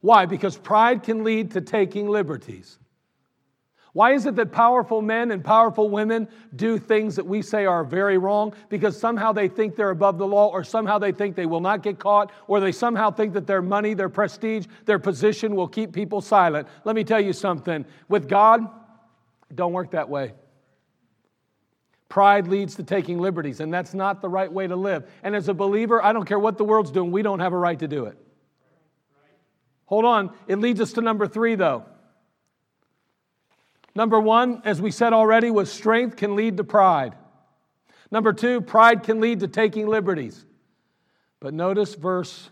Why? 0.00 0.26
Because 0.26 0.56
pride 0.56 1.02
can 1.02 1.24
lead 1.24 1.52
to 1.52 1.60
taking 1.60 2.08
liberties. 2.08 2.78
Why 3.94 4.12
is 4.12 4.26
it 4.26 4.36
that 4.36 4.52
powerful 4.52 5.02
men 5.02 5.32
and 5.32 5.42
powerful 5.42 5.88
women 5.88 6.28
do 6.54 6.78
things 6.78 7.16
that 7.16 7.26
we 7.26 7.42
say 7.42 7.66
are 7.66 7.82
very 7.82 8.18
wrong? 8.18 8.54
Because 8.68 8.96
somehow 8.96 9.32
they 9.32 9.48
think 9.48 9.74
they're 9.74 9.90
above 9.90 10.18
the 10.18 10.26
law, 10.26 10.50
or 10.50 10.62
somehow 10.62 10.98
they 10.98 11.10
think 11.10 11.34
they 11.34 11.46
will 11.46 11.60
not 11.60 11.82
get 11.82 11.98
caught, 11.98 12.30
or 12.46 12.60
they 12.60 12.70
somehow 12.70 13.10
think 13.10 13.32
that 13.32 13.46
their 13.46 13.62
money, 13.62 13.94
their 13.94 14.10
prestige, 14.10 14.66
their 14.84 14.98
position 14.98 15.56
will 15.56 15.66
keep 15.66 15.92
people 15.92 16.20
silent. 16.20 16.68
Let 16.84 16.94
me 16.94 17.02
tell 17.02 17.20
you 17.20 17.32
something 17.32 17.84
with 18.08 18.28
God, 18.28 18.68
don't 19.54 19.72
work 19.72 19.92
that 19.92 20.08
way. 20.08 20.32
Pride 22.08 22.48
leads 22.48 22.76
to 22.76 22.82
taking 22.82 23.18
liberties, 23.18 23.60
and 23.60 23.72
that's 23.72 23.92
not 23.92 24.22
the 24.22 24.28
right 24.28 24.50
way 24.50 24.66
to 24.66 24.76
live. 24.76 25.08
And 25.22 25.36
as 25.36 25.48
a 25.48 25.54
believer, 25.54 26.02
I 26.02 26.12
don't 26.12 26.24
care 26.24 26.38
what 26.38 26.56
the 26.56 26.64
world's 26.64 26.90
doing, 26.90 27.10
we 27.10 27.22
don't 27.22 27.40
have 27.40 27.52
a 27.52 27.58
right 27.58 27.78
to 27.78 27.88
do 27.88 28.06
it. 28.06 28.16
Hold 29.86 30.04
on, 30.04 30.34
it 30.46 30.58
leads 30.58 30.80
us 30.80 30.92
to 30.94 31.00
number 31.00 31.26
three, 31.26 31.54
though. 31.54 31.84
Number 33.94 34.20
one, 34.20 34.62
as 34.64 34.80
we 34.80 34.90
said 34.90 35.12
already, 35.12 35.50
was 35.50 35.72
strength 35.72 36.16
can 36.16 36.36
lead 36.36 36.56
to 36.58 36.64
pride. 36.64 37.14
Number 38.10 38.32
two, 38.32 38.60
pride 38.60 39.02
can 39.02 39.20
lead 39.20 39.40
to 39.40 39.48
taking 39.48 39.86
liberties. 39.86 40.44
But 41.40 41.54
notice 41.54 41.94
verse 41.94 42.50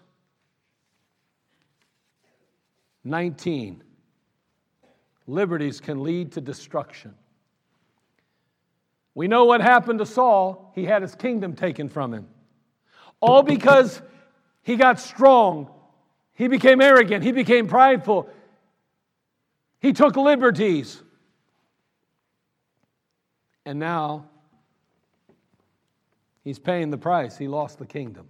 19 3.04 3.82
liberties 5.26 5.80
can 5.80 6.02
lead 6.02 6.32
to 6.32 6.40
destruction. 6.40 7.14
We 9.14 9.28
know 9.28 9.44
what 9.44 9.60
happened 9.60 9.98
to 10.00 10.06
Saul. 10.06 10.72
He 10.74 10.84
had 10.84 11.02
his 11.02 11.14
kingdom 11.14 11.54
taken 11.54 11.88
from 11.88 12.12
him. 12.12 12.28
All 13.20 13.42
because 13.42 14.02
he 14.62 14.76
got 14.76 15.00
strong. 15.00 15.70
He 16.34 16.48
became 16.48 16.82
arrogant. 16.82 17.24
He 17.24 17.32
became 17.32 17.66
prideful. 17.66 18.28
He 19.80 19.92
took 19.92 20.16
liberties. 20.16 21.02
And 23.64 23.78
now 23.78 24.26
he's 26.44 26.58
paying 26.58 26.90
the 26.90 26.98
price. 26.98 27.38
He 27.38 27.48
lost 27.48 27.78
the 27.78 27.86
kingdom. 27.86 28.28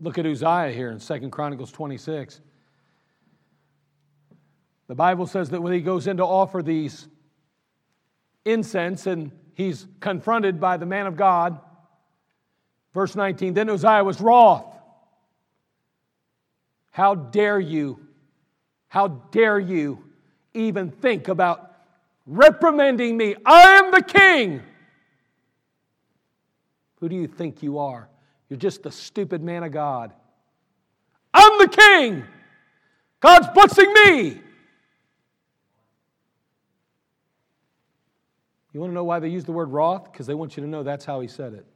Look 0.00 0.18
at 0.18 0.26
Uzziah 0.26 0.72
here 0.72 0.90
in 0.90 0.98
Second 0.98 1.30
Chronicles 1.30 1.70
26. 1.70 2.40
The 4.92 4.96
Bible 4.96 5.26
says 5.26 5.48
that 5.48 5.62
when 5.62 5.72
he 5.72 5.80
goes 5.80 6.06
in 6.06 6.18
to 6.18 6.22
offer 6.22 6.62
these 6.62 7.08
incense 8.44 9.06
and 9.06 9.32
he's 9.54 9.86
confronted 10.00 10.60
by 10.60 10.76
the 10.76 10.84
man 10.84 11.06
of 11.06 11.16
God, 11.16 11.58
verse 12.92 13.16
19, 13.16 13.54
then 13.54 13.70
Uzziah 13.70 14.04
was 14.04 14.20
wroth. 14.20 14.66
How 16.90 17.14
dare 17.14 17.58
you, 17.58 18.06
how 18.88 19.08
dare 19.08 19.58
you 19.58 20.04
even 20.52 20.90
think 20.90 21.28
about 21.28 21.74
reprimanding 22.26 23.16
me? 23.16 23.34
I 23.46 23.78
am 23.78 23.92
the 23.92 24.02
king. 24.02 24.60
Who 26.96 27.08
do 27.08 27.16
you 27.16 27.28
think 27.28 27.62
you 27.62 27.78
are? 27.78 28.10
You're 28.50 28.58
just 28.58 28.82
the 28.82 28.92
stupid 28.92 29.42
man 29.42 29.62
of 29.62 29.72
God. 29.72 30.12
I'm 31.32 31.58
the 31.60 31.68
king. 31.68 32.24
God's 33.20 33.48
blessing 33.54 33.90
me. 33.94 34.42
You 38.72 38.80
want 38.80 38.90
to 38.90 38.94
know 38.94 39.04
why 39.04 39.18
they 39.18 39.28
use 39.28 39.44
the 39.44 39.52
word 39.52 39.70
wroth? 39.70 40.10
Because 40.10 40.26
they 40.26 40.34
want 40.34 40.56
you 40.56 40.62
to 40.62 40.68
know 40.68 40.82
that's 40.82 41.04
how 41.04 41.20
he 41.20 41.28
said 41.28 41.52
it. 41.52 41.66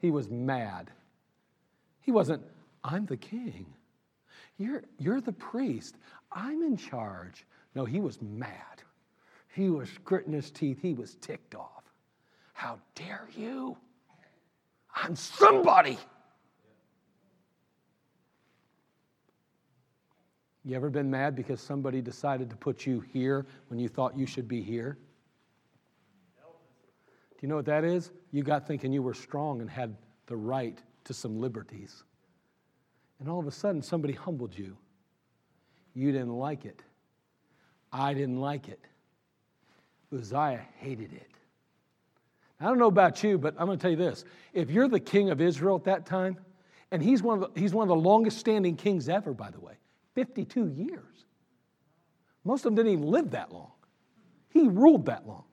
He 0.00 0.10
was 0.10 0.28
mad. 0.28 0.90
He 2.00 2.12
wasn't, 2.12 2.42
I'm 2.82 3.04
the 3.04 3.16
king. 3.16 3.66
You're, 4.56 4.82
you're 4.98 5.20
the 5.20 5.32
priest. 5.32 5.96
I'm 6.32 6.62
in 6.62 6.76
charge. 6.76 7.44
No, 7.74 7.84
he 7.84 8.00
was 8.00 8.20
mad. 8.22 8.82
He 9.54 9.68
was 9.68 9.90
gritting 10.04 10.32
his 10.32 10.50
teeth. 10.50 10.78
He 10.80 10.94
was 10.94 11.16
ticked 11.16 11.54
off. 11.54 11.84
How 12.54 12.78
dare 12.94 13.28
you? 13.36 13.76
I'm 14.94 15.14
somebody. 15.14 15.98
You 20.64 20.76
ever 20.76 20.90
been 20.90 21.10
mad 21.10 21.36
because 21.36 21.60
somebody 21.60 22.00
decided 22.00 22.50
to 22.50 22.56
put 22.56 22.84
you 22.84 23.00
here 23.00 23.46
when 23.68 23.78
you 23.78 23.88
thought 23.88 24.16
you 24.18 24.26
should 24.26 24.48
be 24.48 24.62
here? 24.62 24.98
Do 27.38 27.46
you 27.46 27.48
know 27.48 27.56
what 27.56 27.66
that 27.66 27.84
is? 27.84 28.10
You 28.32 28.42
got 28.42 28.66
thinking 28.66 28.92
you 28.92 29.02
were 29.02 29.14
strong 29.14 29.60
and 29.60 29.70
had 29.70 29.96
the 30.26 30.36
right 30.36 30.76
to 31.04 31.14
some 31.14 31.40
liberties. 31.40 32.02
And 33.20 33.28
all 33.28 33.38
of 33.38 33.46
a 33.46 33.52
sudden, 33.52 33.80
somebody 33.80 34.12
humbled 34.12 34.56
you. 34.56 34.76
You 35.94 36.10
didn't 36.10 36.36
like 36.36 36.64
it. 36.64 36.82
I 37.92 38.12
didn't 38.12 38.40
like 38.40 38.68
it. 38.68 38.84
Uzziah 40.12 40.66
hated 40.78 41.12
it. 41.12 41.30
I 42.60 42.64
don't 42.64 42.78
know 42.78 42.86
about 42.86 43.22
you, 43.22 43.38
but 43.38 43.54
I'm 43.56 43.66
going 43.66 43.78
to 43.78 43.82
tell 43.82 43.90
you 43.90 43.96
this. 43.96 44.24
If 44.52 44.70
you're 44.70 44.88
the 44.88 45.00
king 45.00 45.30
of 45.30 45.40
Israel 45.40 45.76
at 45.76 45.84
that 45.84 46.06
time, 46.06 46.36
and 46.90 47.00
he's 47.02 47.22
one 47.22 47.42
of 47.42 47.54
the, 47.54 47.60
he's 47.60 47.72
one 47.72 47.84
of 47.84 47.88
the 47.88 48.08
longest 48.08 48.38
standing 48.38 48.74
kings 48.74 49.08
ever, 49.08 49.32
by 49.32 49.50
the 49.50 49.60
way, 49.60 49.74
52 50.14 50.68
years. 50.68 51.26
Most 52.44 52.60
of 52.60 52.64
them 52.64 52.74
didn't 52.74 52.92
even 52.92 53.06
live 53.06 53.30
that 53.30 53.52
long. 53.52 53.70
He 54.48 54.66
ruled 54.66 55.06
that 55.06 55.26
long. 55.26 55.44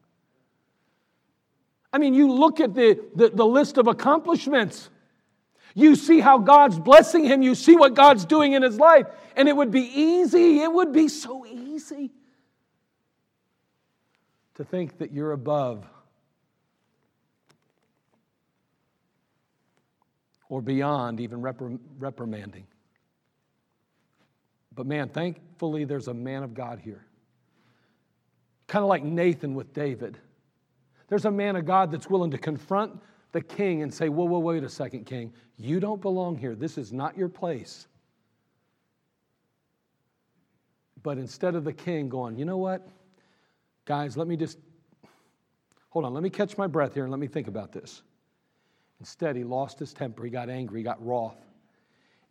I 1.96 1.98
mean, 1.98 2.14
you 2.14 2.30
look 2.30 2.60
at 2.60 2.74
the, 2.74 3.00
the, 3.16 3.30
the 3.30 3.46
list 3.46 3.78
of 3.78 3.88
accomplishments. 3.88 4.90
You 5.74 5.96
see 5.96 6.20
how 6.20 6.40
God's 6.40 6.78
blessing 6.78 7.24
him. 7.24 7.42
You 7.42 7.56
see 7.56 7.78
what 7.78 7.94
God's 7.94 8.26
doing 8.26 8.52
in 8.52 8.64
his 8.64 8.78
life. 8.78 9.08
And 9.38 9.48
it 9.48 9.56
would 9.56 9.72
be 9.72 9.84
easy. 9.84 10.60
It 10.60 10.70
would 10.70 10.92
be 10.92 11.08
so 11.08 11.46
easy 11.46 12.12
to 14.56 14.66
think 14.66 14.98
that 14.98 15.14
you're 15.14 15.32
above 15.32 15.86
or 20.50 20.62
beyond 20.62 21.22
even 21.22 21.42
reprimanding. 21.42 22.68
But 24.74 24.86
man, 24.86 25.08
thankfully, 25.08 25.86
there's 25.86 26.10
a 26.10 26.14
man 26.14 26.44
of 26.44 26.54
God 26.54 26.82
here. 26.84 27.06
Kind 28.68 28.84
of 28.84 28.90
like 28.90 29.06
Nathan 29.06 29.56
with 29.56 29.74
David. 29.74 30.18
There's 31.08 31.26
a 31.26 31.32
man 31.32 31.56
of 31.56 31.66
God 31.66 31.92
that's 31.92 32.10
willing 32.10 32.32
to 32.32 32.38
confront 32.38 33.00
the 33.32 33.42
king 33.42 33.84
and 33.84 33.94
say, 33.94 34.10
Whoa, 34.10 34.26
whoa, 34.26 34.40
wait 34.40 34.64
a 34.64 34.70
second, 34.70 35.06
king. 35.06 35.34
You 35.58 35.80
don't 35.80 36.02
belong 36.02 36.38
here. 36.38 36.56
This 36.56 36.78
is 36.78 36.92
not 36.92 37.18
your 37.18 37.30
place. 37.30 37.88
But 41.04 41.18
instead 41.18 41.56
of 41.56 41.64
the 41.64 41.74
king 41.74 42.10
going, 42.10 42.38
You 42.38 42.46
know 42.46 42.58
what? 42.58 42.88
Guys, 43.86 44.18
let 44.18 44.28
me 44.28 44.36
just 44.36 44.58
hold 45.90 46.06
on. 46.06 46.14
Let 46.14 46.24
me 46.24 46.30
catch 46.30 46.58
my 46.58 46.68
breath 46.68 46.94
here 46.94 47.04
and 47.04 47.12
let 47.12 47.20
me 47.20 47.28
think 47.28 47.48
about 47.48 47.72
this. 47.72 48.02
Instead, 49.00 49.36
he 49.36 49.44
lost 49.44 49.78
his 49.78 49.94
temper. 49.94 50.24
He 50.24 50.32
got 50.32 50.50
angry. 50.50 50.80
He 50.80 50.84
got 50.84 51.06
wroth. 51.06 51.38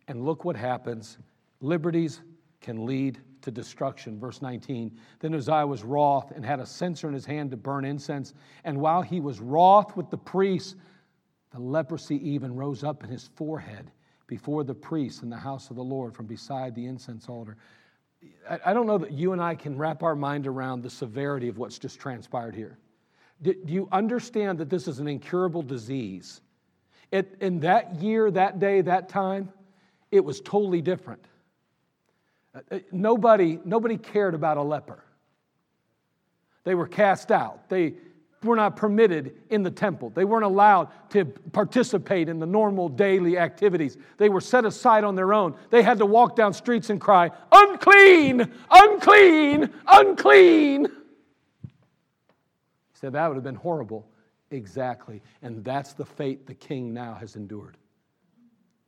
And 0.07 0.25
look 0.25 0.43
what 0.43 0.55
happens 0.55 1.17
liberties 1.61 2.21
can 2.65 2.83
lead 2.83 3.19
to 3.43 3.51
destruction. 3.51 4.19
Verse 4.19 4.41
19 4.41 4.97
Then 5.19 5.35
Uzziah 5.35 5.67
was 5.67 5.83
wroth 5.83 6.31
and 6.31 6.43
had 6.43 6.59
a 6.59 6.65
censer 6.65 7.07
in 7.07 7.13
his 7.13 7.25
hand 7.25 7.51
to 7.51 7.57
burn 7.57 7.85
incense. 7.85 8.33
And 8.63 8.81
while 8.81 9.03
he 9.03 9.19
was 9.19 9.39
wroth 9.39 9.95
with 9.95 10.09
the 10.09 10.17
priests, 10.17 10.75
the 11.51 11.59
leprosy 11.59 12.17
even 12.27 12.55
rose 12.55 12.83
up 12.83 13.03
in 13.03 13.09
his 13.09 13.29
forehead 13.35 13.91
before 14.25 14.63
the 14.63 14.73
priests 14.73 15.21
in 15.21 15.29
the 15.29 15.37
house 15.37 15.69
of 15.69 15.75
the 15.75 15.83
Lord 15.83 16.15
from 16.15 16.25
beside 16.25 16.73
the 16.73 16.87
incense 16.87 17.29
altar. 17.29 17.55
I 18.65 18.73
don't 18.73 18.87
know 18.87 18.97
that 18.97 19.11
you 19.11 19.33
and 19.33 19.41
I 19.41 19.53
can 19.53 19.77
wrap 19.77 20.01
our 20.01 20.15
mind 20.15 20.47
around 20.47 20.81
the 20.81 20.89
severity 20.89 21.47
of 21.47 21.59
what's 21.59 21.77
just 21.77 21.99
transpired 21.99 22.55
here. 22.55 22.79
Do 23.43 23.53
you 23.67 23.87
understand 23.91 24.57
that 24.57 24.71
this 24.71 24.87
is 24.87 24.97
an 24.97 25.07
incurable 25.07 25.61
disease? 25.61 26.41
It, 27.11 27.37
in 27.41 27.59
that 27.59 28.01
year, 28.01 28.31
that 28.31 28.57
day, 28.57 28.81
that 28.81 29.07
time, 29.09 29.51
it 30.09 30.25
was 30.25 30.41
totally 30.41 30.81
different. 30.81 31.23
Uh, 32.55 32.59
uh, 32.71 32.79
nobody, 32.91 33.59
nobody 33.65 33.97
cared 33.97 34.33
about 34.33 34.57
a 34.57 34.63
leper. 34.63 35.03
They 36.63 36.75
were 36.75 36.87
cast 36.87 37.31
out. 37.31 37.69
They 37.69 37.95
were 38.43 38.55
not 38.55 38.75
permitted 38.75 39.35
in 39.49 39.63
the 39.63 39.71
temple. 39.71 40.11
They 40.11 40.25
weren't 40.25 40.45
allowed 40.45 40.89
to 41.11 41.25
participate 41.25 42.29
in 42.29 42.39
the 42.39 42.45
normal 42.45 42.89
daily 42.89 43.37
activities. 43.37 43.97
They 44.17 44.29
were 44.29 44.41
set 44.41 44.65
aside 44.65 45.03
on 45.03 45.15
their 45.15 45.33
own. 45.33 45.55
They 45.69 45.81
had 45.81 45.97
to 45.97 46.05
walk 46.05 46.35
down 46.35 46.53
streets 46.53 46.89
and 46.89 47.01
cry, 47.01 47.31
Unclean, 47.51 48.51
unclean, 48.69 49.73
unclean. 49.87 50.85
He 50.85 50.91
said 52.93 53.13
that 53.13 53.27
would 53.27 53.35
have 53.35 53.43
been 53.43 53.55
horrible. 53.55 54.07
Exactly. 54.51 55.21
And 55.41 55.63
that's 55.63 55.93
the 55.93 56.05
fate 56.05 56.45
the 56.45 56.53
king 56.53 56.93
now 56.93 57.15
has 57.15 57.35
endured. 57.35 57.77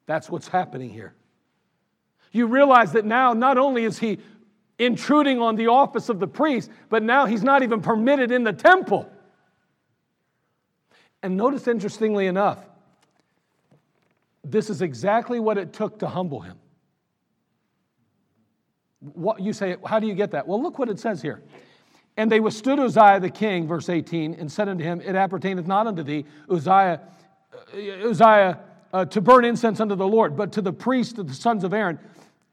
That's 0.05 0.29
what's 0.29 0.47
happening 0.47 0.89
here. 0.89 1.15
You 2.31 2.47
realize 2.47 2.93
that 2.93 3.05
now 3.05 3.33
not 3.33 3.57
only 3.57 3.83
is 3.83 3.99
he 3.99 4.19
intruding 4.79 5.39
on 5.41 5.55
the 5.55 5.67
office 5.67 6.09
of 6.09 6.19
the 6.19 6.27
priest, 6.27 6.69
but 6.89 7.03
now 7.03 7.25
he's 7.25 7.43
not 7.43 7.63
even 7.63 7.81
permitted 7.81 8.31
in 8.31 8.43
the 8.43 8.53
temple. 8.53 9.09
And 11.23 11.35
notice, 11.35 11.67
interestingly 11.67 12.27
enough, 12.27 12.63
this 14.43 14.69
is 14.69 14.81
exactly 14.81 15.39
what 15.39 15.57
it 15.57 15.73
took 15.73 15.99
to 15.99 16.07
humble 16.07 16.41
him. 16.41 16.57
What 18.99 19.41
you 19.41 19.53
say, 19.53 19.77
how 19.85 19.99
do 19.99 20.07
you 20.07 20.13
get 20.13 20.31
that? 20.31 20.47
Well, 20.47 20.61
look 20.61 20.79
what 20.79 20.89
it 20.89 20.99
says 20.99 21.21
here. 21.21 21.41
And 22.15 22.31
they 22.31 22.39
withstood 22.39 22.79
Uzziah 22.79 23.19
the 23.19 23.29
king, 23.29 23.67
verse 23.67 23.89
18, 23.89 24.35
and 24.35 24.51
said 24.51 24.67
unto 24.67 24.83
him, 24.83 25.01
It 25.01 25.15
appertaineth 25.15 25.67
not 25.67 25.85
unto 25.85 26.01
thee, 26.01 26.25
Uzziah, 26.49 27.01
uh, 27.53 28.09
Uzziah, 28.09 28.59
uh, 28.93 29.05
to 29.05 29.21
burn 29.21 29.45
incense 29.45 29.79
unto 29.79 29.95
the 29.95 30.07
Lord, 30.07 30.35
but 30.35 30.53
to 30.53 30.61
the 30.61 30.73
priests 30.73 31.17
of 31.19 31.27
the 31.27 31.33
sons 31.33 31.63
of 31.63 31.73
Aaron 31.73 31.99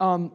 um, 0.00 0.32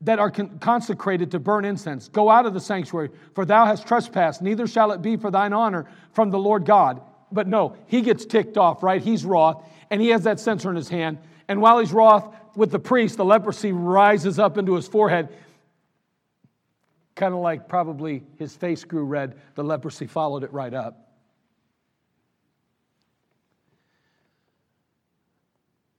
that 0.00 0.18
are 0.18 0.30
con- 0.30 0.58
consecrated 0.58 1.30
to 1.32 1.38
burn 1.38 1.64
incense. 1.64 2.08
Go 2.08 2.30
out 2.30 2.46
of 2.46 2.54
the 2.54 2.60
sanctuary, 2.60 3.10
for 3.34 3.44
thou 3.44 3.66
hast 3.66 3.86
trespassed, 3.86 4.42
neither 4.42 4.66
shall 4.66 4.92
it 4.92 5.02
be 5.02 5.16
for 5.16 5.30
thine 5.30 5.52
honor 5.52 5.86
from 6.12 6.30
the 6.30 6.38
Lord 6.38 6.64
God. 6.64 7.00
But 7.30 7.46
no, 7.46 7.76
he 7.86 8.02
gets 8.02 8.26
ticked 8.26 8.58
off, 8.58 8.82
right? 8.82 9.00
He's 9.00 9.24
wroth, 9.24 9.64
and 9.90 10.00
he 10.00 10.08
has 10.08 10.24
that 10.24 10.40
censer 10.40 10.70
in 10.70 10.76
his 10.76 10.88
hand. 10.88 11.18
And 11.48 11.60
while 11.60 11.78
he's 11.78 11.92
wroth 11.92 12.34
with 12.54 12.70
the 12.70 12.78
priest, 12.78 13.16
the 13.16 13.24
leprosy 13.24 13.72
rises 13.72 14.38
up 14.38 14.58
into 14.58 14.74
his 14.74 14.86
forehead 14.86 15.28
kind 17.14 17.34
of 17.34 17.40
like 17.40 17.68
probably 17.68 18.22
his 18.38 18.56
face 18.56 18.84
grew 18.84 19.04
red, 19.04 19.36
the 19.54 19.64
leprosy 19.64 20.06
followed 20.06 20.42
it 20.42 20.52
right 20.52 20.74
up. 20.74 21.11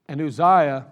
And 0.08 0.22
Uzziah, 0.22 0.86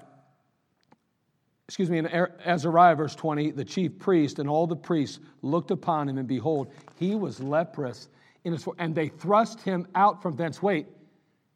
excuse 1.67 1.89
me, 1.89 1.99
in 1.99 2.07
er-, 2.07 2.33
Azariah, 2.45 2.95
verse 2.95 3.15
20, 3.15 3.51
the 3.51 3.65
chief 3.65 3.99
priest 3.99 4.39
and 4.39 4.49
all 4.49 4.67
the 4.67 4.75
priests 4.75 5.19
looked 5.41 5.71
upon 5.71 6.09
him, 6.09 6.17
and 6.17 6.27
behold, 6.27 6.71
he 6.97 7.15
was 7.15 7.39
leprous 7.39 8.09
in 8.43 8.53
his 8.53 8.67
and 8.79 8.95
they 8.95 9.09
thrust 9.09 9.61
him 9.61 9.87
out 9.95 10.21
from 10.21 10.35
thence. 10.35 10.61
Wait, 10.61 10.87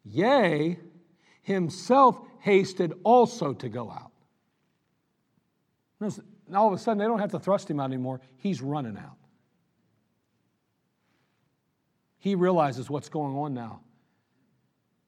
Yea, 0.04 0.78
himself 1.42 2.20
hasted 2.40 2.92
also 3.02 3.52
to 3.54 3.68
go 3.68 3.90
out. 3.90 4.12
All 6.54 6.68
of 6.68 6.74
a 6.74 6.78
sudden, 6.78 6.98
they 6.98 7.06
don't 7.06 7.18
have 7.18 7.32
to 7.32 7.40
thrust 7.40 7.68
him 7.68 7.80
out 7.80 7.86
anymore. 7.86 8.20
He's 8.36 8.62
running 8.62 8.96
out. 8.96 9.16
He 12.18 12.34
realizes 12.34 12.88
what's 12.88 13.08
going 13.08 13.36
on 13.36 13.54
now. 13.54 13.80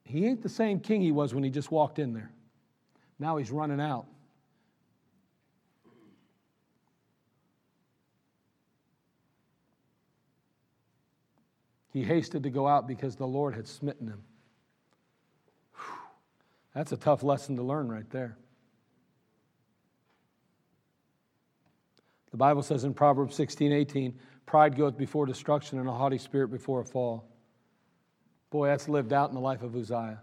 He 0.02 0.26
ain't 0.26 0.42
the 0.42 0.48
same 0.48 0.80
king 0.80 1.00
he 1.00 1.12
was 1.12 1.34
when 1.34 1.44
he 1.44 1.50
just 1.50 1.70
walked 1.70 1.98
in 1.98 2.12
there. 2.12 2.32
Now 3.18 3.36
he's 3.36 3.50
running 3.50 3.80
out. 3.80 4.06
He 11.92 12.04
hasted 12.04 12.44
to 12.44 12.50
go 12.50 12.68
out 12.68 12.86
because 12.86 13.16
the 13.16 13.26
Lord 13.26 13.54
had 13.54 13.66
smitten 13.66 14.06
him. 14.06 14.22
Whew. 15.74 15.98
That's 16.74 16.92
a 16.92 16.96
tough 16.96 17.22
lesson 17.22 17.56
to 17.56 17.62
learn 17.62 17.88
right 17.88 18.08
there. 18.10 18.36
The 22.30 22.36
Bible 22.36 22.62
says 22.62 22.84
in 22.84 22.94
Proverbs 22.94 23.34
16 23.34 23.72
18, 23.72 24.18
pride 24.46 24.76
goeth 24.76 24.96
before 24.96 25.26
destruction 25.26 25.78
and 25.78 25.88
a 25.88 25.92
haughty 25.92 26.18
spirit 26.18 26.48
before 26.48 26.80
a 26.80 26.84
fall. 26.84 27.24
Boy, 28.50 28.68
that's 28.68 28.88
lived 28.88 29.12
out 29.12 29.30
in 29.30 29.34
the 29.34 29.40
life 29.40 29.62
of 29.62 29.74
Uzziah. 29.74 30.20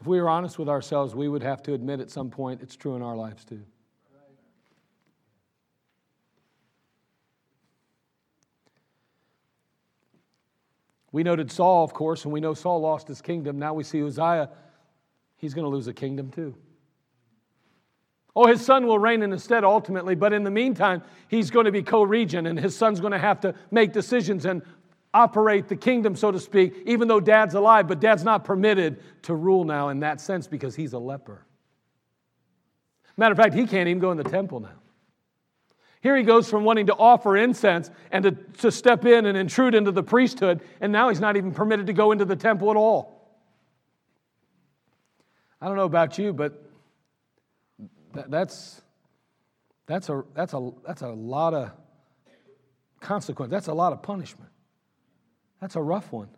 If 0.00 0.06
we 0.06 0.20
were 0.20 0.28
honest 0.28 0.58
with 0.58 0.68
ourselves, 0.68 1.14
we 1.14 1.28
would 1.28 1.42
have 1.42 1.62
to 1.64 1.74
admit 1.74 2.00
at 2.00 2.10
some 2.10 2.30
point 2.30 2.62
it's 2.62 2.76
true 2.76 2.94
in 2.94 3.02
our 3.02 3.16
lives 3.16 3.44
too. 3.44 3.62
We 11.10 11.22
noted 11.22 11.50
Saul, 11.50 11.84
of 11.84 11.94
course, 11.94 12.24
and 12.24 12.32
we 12.32 12.40
know 12.40 12.54
Saul 12.54 12.80
lost 12.80 13.08
his 13.08 13.22
kingdom. 13.22 13.58
Now 13.58 13.72
we 13.72 13.82
see 13.82 14.02
Uzziah, 14.02 14.50
he's 15.36 15.54
going 15.54 15.64
to 15.64 15.70
lose 15.70 15.88
a 15.88 15.94
kingdom 15.94 16.30
too. 16.30 16.54
Oh, 18.36 18.46
his 18.46 18.64
son 18.64 18.86
will 18.86 18.98
reign 18.98 19.22
in 19.22 19.32
his 19.32 19.42
stead 19.42 19.64
ultimately, 19.64 20.14
but 20.14 20.32
in 20.32 20.44
the 20.44 20.50
meantime, 20.50 21.02
he's 21.26 21.50
going 21.50 21.64
to 21.64 21.72
be 21.72 21.82
co 21.82 22.02
regent, 22.02 22.46
and 22.46 22.60
his 22.60 22.76
son's 22.76 23.00
going 23.00 23.12
to 23.12 23.18
have 23.18 23.40
to 23.40 23.54
make 23.70 23.92
decisions 23.92 24.44
and 24.44 24.62
operate 25.14 25.68
the 25.68 25.76
kingdom, 25.76 26.14
so 26.14 26.30
to 26.30 26.38
speak, 26.38 26.74
even 26.86 27.08
though 27.08 27.20
dad's 27.20 27.54
alive, 27.54 27.88
but 27.88 28.00
dad's 28.00 28.24
not 28.24 28.44
permitted 28.44 29.02
to 29.22 29.34
rule 29.34 29.64
now 29.64 29.88
in 29.88 30.00
that 30.00 30.20
sense 30.20 30.46
because 30.46 30.76
he's 30.76 30.92
a 30.92 30.98
leper. 30.98 31.44
Matter 33.16 33.32
of 33.32 33.38
fact, 33.38 33.54
he 33.54 33.66
can't 33.66 33.88
even 33.88 34.00
go 34.00 34.10
in 34.12 34.16
the 34.16 34.24
temple 34.24 34.60
now. 34.60 34.78
Here 36.00 36.16
he 36.16 36.22
goes 36.22 36.48
from 36.48 36.62
wanting 36.62 36.86
to 36.86 36.94
offer 36.94 37.36
incense 37.36 37.90
and 38.12 38.22
to, 38.22 38.30
to 38.58 38.70
step 38.70 39.04
in 39.04 39.26
and 39.26 39.36
intrude 39.36 39.74
into 39.74 39.90
the 39.90 40.02
priesthood, 40.02 40.60
and 40.80 40.92
now 40.92 41.08
he's 41.08 41.20
not 41.20 41.36
even 41.36 41.52
permitted 41.52 41.86
to 41.88 41.92
go 41.92 42.12
into 42.12 42.24
the 42.24 42.36
temple 42.36 42.70
at 42.70 42.76
all. 42.76 43.18
I 45.60 45.66
don't 45.66 45.76
know 45.76 45.84
about 45.84 46.18
you, 46.18 46.32
but 46.32 46.70
that, 48.14 48.30
that's, 48.30 48.80
that's, 49.86 50.08
a, 50.08 50.22
that's, 50.34 50.54
a, 50.54 50.70
that's 50.86 51.02
a 51.02 51.08
lot 51.08 51.52
of 51.54 51.72
consequence. 53.00 53.50
That's 53.50 53.66
a 53.66 53.74
lot 53.74 53.92
of 53.92 54.02
punishment. 54.02 54.50
That's 55.60 55.76
a 55.76 55.82
rough 55.82 56.12
one. 56.12 56.28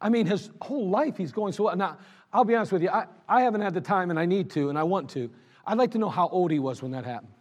I 0.00 0.08
mean, 0.08 0.26
his 0.26 0.50
whole 0.62 0.88
life 0.88 1.16
he's 1.16 1.32
going 1.32 1.52
so 1.52 1.64
well. 1.64 1.76
Now, 1.76 1.98
I'll 2.32 2.44
be 2.44 2.54
honest 2.54 2.72
with 2.72 2.82
you, 2.82 2.90
I, 2.90 3.06
I 3.28 3.42
haven't 3.42 3.62
had 3.62 3.74
the 3.74 3.80
time 3.80 4.10
and 4.10 4.18
I 4.18 4.26
need 4.26 4.50
to 4.50 4.68
and 4.68 4.78
I 4.78 4.84
want 4.84 5.10
to. 5.10 5.30
I'd 5.66 5.78
like 5.78 5.90
to 5.92 5.98
know 5.98 6.08
how 6.08 6.28
old 6.28 6.50
he 6.50 6.58
was 6.58 6.82
when 6.82 6.92
that 6.92 7.04
happened. 7.04 7.32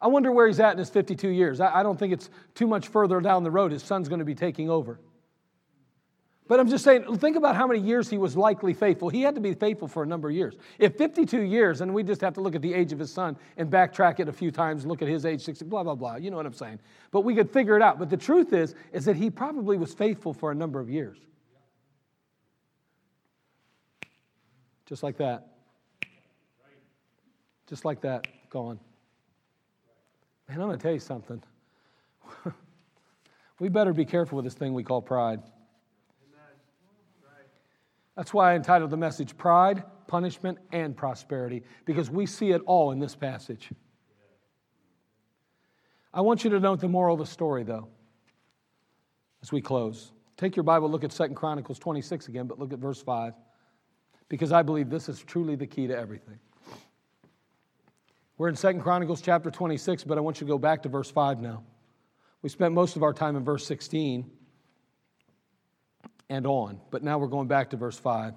I 0.00 0.06
wonder 0.06 0.30
where 0.30 0.46
he's 0.46 0.60
at 0.60 0.72
in 0.72 0.78
his 0.78 0.90
52 0.90 1.28
years. 1.28 1.60
I, 1.60 1.80
I 1.80 1.82
don't 1.82 1.98
think 1.98 2.12
it's 2.12 2.30
too 2.54 2.66
much 2.66 2.88
further 2.88 3.20
down 3.20 3.42
the 3.42 3.50
road. 3.50 3.72
His 3.72 3.82
son's 3.82 4.08
going 4.08 4.20
to 4.20 4.24
be 4.24 4.34
taking 4.34 4.70
over. 4.70 5.00
But 6.48 6.58
I'm 6.58 6.68
just 6.68 6.82
saying, 6.82 7.04
think 7.18 7.36
about 7.36 7.56
how 7.56 7.66
many 7.66 7.80
years 7.80 8.08
he 8.08 8.16
was 8.16 8.34
likely 8.34 8.72
faithful. 8.72 9.10
He 9.10 9.20
had 9.20 9.34
to 9.34 9.40
be 9.40 9.52
faithful 9.52 9.86
for 9.86 10.02
a 10.02 10.06
number 10.06 10.30
of 10.30 10.34
years. 10.34 10.56
If 10.78 10.96
52 10.96 11.42
years, 11.42 11.82
and 11.82 11.92
we 11.92 12.02
just 12.02 12.22
have 12.22 12.32
to 12.34 12.40
look 12.40 12.54
at 12.54 12.62
the 12.62 12.72
age 12.72 12.90
of 12.90 12.98
his 12.98 13.12
son 13.12 13.36
and 13.58 13.70
backtrack 13.70 14.18
it 14.18 14.28
a 14.28 14.32
few 14.32 14.50
times, 14.50 14.86
look 14.86 15.02
at 15.02 15.08
his 15.08 15.26
age 15.26 15.42
60, 15.42 15.66
blah, 15.66 15.82
blah, 15.82 15.94
blah. 15.94 16.16
You 16.16 16.30
know 16.30 16.38
what 16.38 16.46
I'm 16.46 16.54
saying. 16.54 16.80
But 17.10 17.20
we 17.20 17.34
could 17.34 17.50
figure 17.50 17.76
it 17.76 17.82
out. 17.82 17.98
But 17.98 18.08
the 18.08 18.16
truth 18.16 18.54
is, 18.54 18.74
is 18.94 19.04
that 19.04 19.14
he 19.14 19.28
probably 19.28 19.76
was 19.76 19.92
faithful 19.92 20.32
for 20.32 20.50
a 20.50 20.54
number 20.54 20.80
of 20.80 20.88
years. 20.88 21.18
Just 24.86 25.02
like 25.02 25.18
that. 25.18 25.48
Just 27.66 27.84
like 27.84 28.00
that, 28.00 28.26
gone. 28.48 28.80
Man, 30.48 30.62
I'm 30.62 30.66
going 30.66 30.78
to 30.78 30.82
tell 30.82 30.94
you 30.94 30.98
something. 30.98 31.42
we 33.58 33.68
better 33.68 33.92
be 33.92 34.06
careful 34.06 34.36
with 34.36 34.46
this 34.46 34.54
thing 34.54 34.72
we 34.72 34.82
call 34.82 35.02
pride. 35.02 35.42
That's 38.18 38.34
why 38.34 38.50
I 38.50 38.56
entitled 38.56 38.90
the 38.90 38.96
message 38.96 39.36
Pride, 39.36 39.84
Punishment, 40.08 40.58
and 40.72 40.96
Prosperity, 40.96 41.62
because 41.84 42.10
we 42.10 42.26
see 42.26 42.50
it 42.50 42.60
all 42.66 42.90
in 42.90 42.98
this 42.98 43.14
passage. 43.14 43.70
I 46.12 46.20
want 46.22 46.42
you 46.42 46.50
to 46.50 46.58
note 46.58 46.80
the 46.80 46.88
moral 46.88 47.14
of 47.14 47.20
the 47.20 47.32
story, 47.32 47.62
though, 47.62 47.86
as 49.40 49.52
we 49.52 49.60
close. 49.60 50.10
Take 50.36 50.56
your 50.56 50.64
Bible, 50.64 50.90
look 50.90 51.04
at 51.04 51.12
Second 51.12 51.36
Chronicles 51.36 51.78
26 51.78 52.26
again, 52.26 52.48
but 52.48 52.58
look 52.58 52.72
at 52.72 52.80
verse 52.80 53.00
5, 53.00 53.34
because 54.28 54.50
I 54.50 54.62
believe 54.62 54.90
this 54.90 55.08
is 55.08 55.20
truly 55.20 55.54
the 55.54 55.68
key 55.68 55.86
to 55.86 55.96
everything. 55.96 56.40
We're 58.36 58.48
in 58.48 58.56
Second 58.56 58.80
Chronicles 58.80 59.20
chapter 59.20 59.48
26, 59.48 60.02
but 60.02 60.18
I 60.18 60.22
want 60.22 60.40
you 60.40 60.46
to 60.48 60.52
go 60.52 60.58
back 60.58 60.82
to 60.82 60.88
verse 60.88 61.08
5 61.08 61.40
now. 61.40 61.62
We 62.42 62.48
spent 62.48 62.74
most 62.74 62.96
of 62.96 63.04
our 63.04 63.12
time 63.12 63.36
in 63.36 63.44
verse 63.44 63.64
16 63.64 64.28
and 66.28 66.46
on, 66.46 66.80
but 66.90 67.02
now 67.02 67.18
we're 67.18 67.26
going 67.26 67.48
back 67.48 67.70
to 67.70 67.76
verse 67.76 67.98
5. 67.98 68.34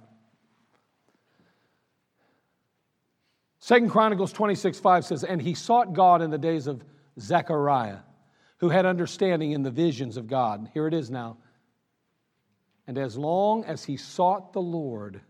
Second 3.60 3.90
Chronicles 3.90 4.34
26, 4.34 4.80
5 4.80 5.06
says, 5.06 5.24
And 5.24 5.42
he 5.42 5.54
sought 5.54 5.94
God 5.94 6.22
in 6.22 6.32
the 6.32 6.38
days 6.38 6.66
of 6.66 6.84
Zechariah, 7.20 8.00
who 8.58 8.70
had 8.70 8.86
understanding 8.86 9.52
in 9.52 9.62
the 9.62 9.70
visions 9.70 10.18
of 10.18 10.28
God. 10.28 10.70
Here 10.74 10.88
it 10.88 10.94
is 10.94 11.12
now. 11.12 11.38
And 12.88 12.98
as 12.98 13.18
long 13.18 13.64
as 13.66 13.84
he 13.84 13.98
sought 13.98 14.54
the 14.54 14.62
Lord, 14.62 15.22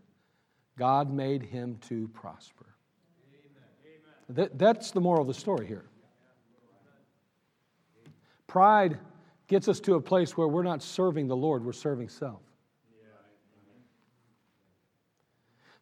God 0.78 1.12
made 1.12 1.42
him 1.42 1.78
to 1.88 2.08
prosper. 2.08 2.66
That, 4.30 4.58
that's 4.58 4.92
the 4.92 5.00
moral 5.00 5.22
of 5.22 5.28
the 5.28 5.34
story 5.34 5.66
here. 5.66 5.84
Pride 8.46 8.98
gets 9.46 9.68
us 9.68 9.80
to 9.80 9.94
a 9.96 10.00
place 10.00 10.36
where 10.36 10.48
we're 10.48 10.62
not 10.62 10.82
serving 10.82 11.26
the 11.28 11.36
Lord, 11.36 11.64
we're 11.64 11.72
serving 11.72 12.08
self. 12.08 12.40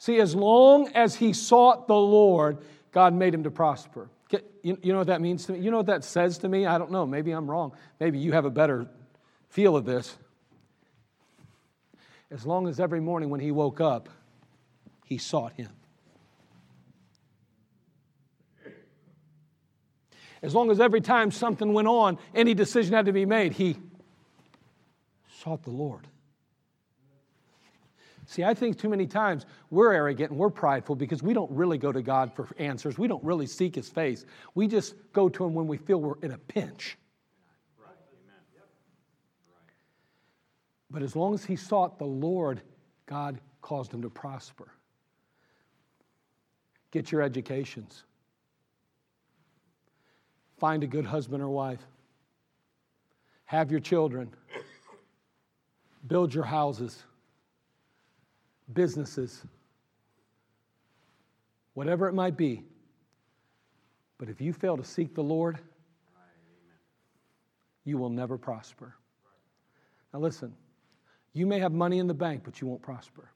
See, 0.01 0.19
as 0.19 0.35
long 0.35 0.89
as 0.95 1.15
he 1.15 1.35
sought 1.35 1.87
the 1.87 1.95
Lord, 1.95 2.57
God 2.91 3.13
made 3.13 3.35
him 3.35 3.45
to 3.45 3.51
prosper. 3.51 4.09
You, 4.63 4.79
know 4.83 4.99
what 4.99 5.09
that 5.09 5.21
means 5.21 5.45
to 5.45 5.53
me? 5.53 5.59
You 5.61 5.71
know 5.71 5.77
what 5.77 5.87
that 5.87 6.05
says 6.05 6.39
to 6.39 6.49
me? 6.49 6.65
I 6.65 6.79
don't 6.79 6.91
know. 6.91 7.05
Maybe 7.05 7.33
I'm 7.33 7.51
wrong. 7.51 7.73
Maybe 7.99 8.19
you 8.19 8.33
have 8.33 8.47
a 8.47 8.51
better 8.51 8.87
feel 9.51 9.77
of 9.77 9.85
this. 9.85 10.17
As 12.31 12.47
long 12.47 12.67
as 12.67 12.81
every 12.81 13.01
morning 13.01 13.29
when 13.29 13.41
he 13.41 13.51
woke 13.51 13.83
up, 13.83 14.09
he 15.05 15.19
sought 15.19 15.53
him. 15.53 15.69
As 20.43 20.55
long 20.55 20.71
as 20.71 20.81
every 20.81 21.03
time 21.03 21.31
something 21.31 21.75
went 21.75 21.89
on, 21.89 22.17
any 22.35 22.55
decision 22.55 22.95
had 22.95 23.05
to 23.05 23.13
be 23.13 23.27
made, 23.27 23.53
he 23.53 23.77
sought 25.41 25.63
the 25.63 25.71
Lord. 25.71 26.07
See, 28.31 28.45
I 28.45 28.55
think 28.55 28.79
too 28.79 28.89
many 28.89 29.09
times 29.09 29.45
we're 29.71 29.93
arrogant 29.93 30.31
and 30.31 30.39
we're 30.39 30.51
prideful 30.51 30.95
because 30.95 31.21
we 31.21 31.35
don't 31.35 31.51
really 31.51 31.79
go 31.79 31.91
to 31.91 32.01
God 32.01 32.33
for 32.33 32.47
answers. 32.61 32.97
We 32.97 33.09
don't 33.09 33.25
really 33.25 33.49
seek 33.49 33.75
His 33.75 33.89
face. 33.89 34.25
We 34.55 34.69
just 34.69 34.95
go 35.13 35.29
to 35.29 35.45
Him 35.45 35.53
when 35.53 35.67
we 35.67 35.79
feel 35.79 36.01
we're 36.01 36.21
in 36.23 36.31
a 36.31 36.39
pinch. 36.39 36.97
But 40.93 41.03
as 41.03 41.17
long 41.17 41.35
as 41.35 41.45
he 41.45 41.57
sought 41.57 41.99
the 41.99 42.05
Lord, 42.05 42.61
God 43.07 43.41
caused 43.63 43.93
him 43.93 44.03
to 44.03 44.11
prosper. 44.11 44.69
Get 46.93 47.11
your 47.11 47.23
educations. 47.23 48.05
Find 50.59 50.85
a 50.85 50.87
good 50.87 51.05
husband 51.05 51.43
or 51.43 51.49
wife. 51.49 51.85
Have 53.47 53.73
your 53.73 53.81
children. 53.81 54.31
Build 56.07 56.33
your 56.33 56.45
houses, 56.45 57.05
businesses, 58.75 59.43
whatever 61.75 62.09
it 62.09 62.15
might 62.15 62.37
be. 62.37 62.63
But 64.19 64.29
if 64.29 64.41
you 64.41 64.53
fail 64.53 64.77
to 64.77 64.85
seek 64.85 65.15
the 65.15 65.23
Lord, 65.23 65.59
you 67.85 67.97
will 67.97 68.11
never 68.11 68.37
prosper. 68.37 68.95
Now, 70.13 70.21
listen, 70.21 70.55
you 71.33 71.47
may 71.47 71.59
have 71.59 71.73
money 71.73 71.99
in 71.99 72.07
the 72.07 72.15
bank, 72.15 72.43
but 72.45 72.61
you 72.61 72.67
won't 72.67 72.83
prosper. 72.83 73.31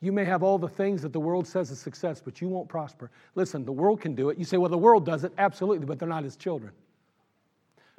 You 0.00 0.12
may 0.12 0.24
have 0.24 0.42
all 0.42 0.58
the 0.58 0.68
things 0.68 1.02
that 1.02 1.12
the 1.12 1.20
world 1.20 1.46
says 1.46 1.70
is 1.70 1.80
success, 1.80 2.22
but 2.24 2.40
you 2.40 2.48
won't 2.48 2.68
prosper. 2.68 3.10
Listen, 3.34 3.64
the 3.64 3.72
world 3.72 4.00
can 4.00 4.14
do 4.14 4.30
it. 4.30 4.38
You 4.38 4.44
say, 4.44 4.56
well, 4.56 4.70
the 4.70 4.78
world 4.78 5.04
does 5.04 5.24
it. 5.24 5.32
Absolutely, 5.38 5.86
but 5.86 5.98
they're 5.98 6.08
not 6.08 6.24
his 6.24 6.36
children. 6.36 6.72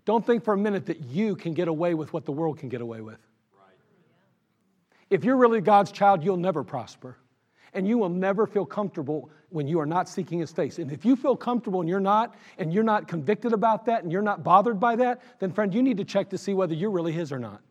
Don't 0.06 0.26
think 0.26 0.44
for 0.44 0.54
a 0.54 0.58
minute 0.58 0.86
that 0.88 1.02
you 1.06 1.36
can 1.36 1.54
get 1.54 1.68
away 1.68 1.94
with 1.94 2.14
what 2.14 2.26
the 2.26 2.32
world 2.32 2.58
can 2.58 2.70
get 2.70 2.82
away 2.82 3.02
with. 3.02 3.20
If 5.10 5.24
you're 5.24 5.38
really 5.38 5.62
God's 5.62 5.92
child, 5.92 6.24
you'll 6.24 6.38
never 6.38 6.64
prosper. 6.64 7.18
And 7.74 7.88
you 7.88 7.98
will 7.98 8.10
never 8.10 8.48
feel 8.48 8.66
comfortable 8.66 9.30
when 9.50 9.68
you 9.68 9.80
are 9.80 9.86
not 9.86 10.10
seeking 10.10 10.40
his 10.40 10.52
face. 10.52 10.80
And 10.80 10.92
if 10.92 11.06
you 11.06 11.16
feel 11.16 11.36
comfortable 11.36 11.82
and 11.82 11.90
you're 11.90 12.00
not, 12.00 12.36
and 12.58 12.74
you're 12.74 12.84
not 12.84 13.08
convicted 13.08 13.54
about 13.54 13.86
that, 13.86 14.04
and 14.04 14.12
you're 14.12 14.22
not 14.22 14.44
bothered 14.44 14.80
by 14.80 14.96
that, 14.98 15.22
then 15.40 15.52
friend, 15.52 15.74
you 15.74 15.84
need 15.84 15.98
to 15.98 16.06
check 16.06 16.30
to 16.30 16.38
see 16.38 16.54
whether 16.54 16.74
you're 16.74 16.92
really 16.92 17.12
his 17.12 17.32
or 17.32 17.40
not. 17.40 17.62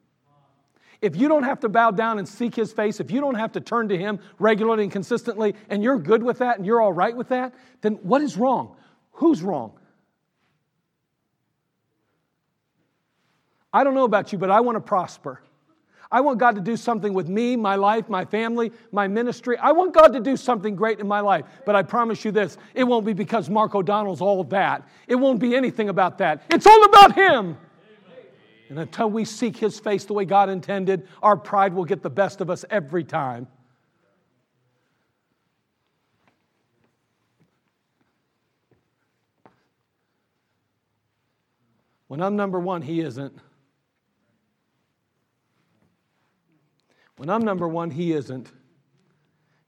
If 1.01 1.15
you 1.15 1.29
don't 1.29 1.45
have 1.45 1.61
to 1.61 1.69
bow 1.69 1.93
down 1.93 2.19
and 2.19 2.29
seek 2.29 2.57
his 2.57 2.73
face, 2.73 2.99
if 2.99 3.13
you 3.13 3.21
don't 3.21 3.37
have 3.37 3.53
to 3.53 3.61
turn 3.61 3.89
to 3.89 3.97
him 3.97 4.19
regularly 4.41 4.83
and 4.85 4.93
consistently, 4.93 5.55
and 5.69 5.83
you're 5.83 5.99
good 5.99 6.23
with 6.23 6.39
that 6.39 6.57
and 6.57 6.67
you're 6.67 6.81
all 6.81 6.93
right 6.93 7.17
with 7.17 7.29
that, 7.29 7.55
then 7.83 7.95
what 8.03 8.21
is 8.21 8.37
wrong? 8.37 8.77
Who's 9.13 9.43
wrong? 9.43 9.79
I 13.73 13.85
don't 13.85 13.95
know 13.95 14.05
about 14.05 14.33
you, 14.33 14.39
but 14.39 14.51
I 14.51 14.61
want 14.61 14.77
to 14.77 14.81
prosper. 14.81 15.41
I 16.11 16.23
want 16.23 16.39
God 16.39 16.55
to 16.55 16.63
do 16.63 16.77
something 16.77 17.13
with 17.13 17.29
me, 17.29 17.55
my 17.55 17.75
life, 17.75 18.09
my 18.09 18.25
family, 18.25 18.73
my 18.93 19.07
ministry. 19.07 19.59
I 19.59 19.73
want 19.73 19.93
God 19.93 20.09
to 20.15 20.21
do 20.21 20.39
something 20.39 20.75
great 20.75 21.01
in 21.01 21.07
my 21.07 21.21
life. 21.21 21.45
But 21.67 21.77
I 21.77 21.83
promise 21.83 22.25
you 22.25 22.31
this 22.33 22.57
it 22.75 22.85
won't 22.85 23.05
be 23.05 23.13
because 23.13 23.51
Mark 23.51 23.75
O'Donnell's 23.75 24.23
all 24.23 24.41
of 24.41 24.49
that. 24.51 24.89
It 25.07 25.17
won't 25.17 25.39
be 25.39 25.55
anything 25.55 25.91
about 25.91 26.19
that. 26.19 26.43
It's 26.51 26.67
all 26.67 26.85
about 26.85 27.15
Him. 27.15 27.59
And 28.71 28.79
until 28.79 29.11
we 29.11 29.25
seek 29.25 29.57
His 29.57 29.79
face 29.79 30.05
the 30.05 30.15
way 30.15 30.25
God 30.25 30.49
intended, 30.49 31.07
our 31.23 31.37
pride 31.37 31.75
will 31.75 31.85
get 31.85 32.03
the 32.03 32.11
best 32.11 32.41
of 32.41 32.49
us 32.49 32.65
every 32.71 33.05
time. 33.05 33.47
When 42.07 42.23
I'm 42.23 42.37
number 42.37 42.59
one, 42.59 42.81
He 42.81 43.01
isn't. 43.01 43.39
When 47.19 47.29
I'm 47.29 47.43
number 47.43 47.67
one, 47.67 47.91
he 47.91 48.13
isn't. 48.13 48.51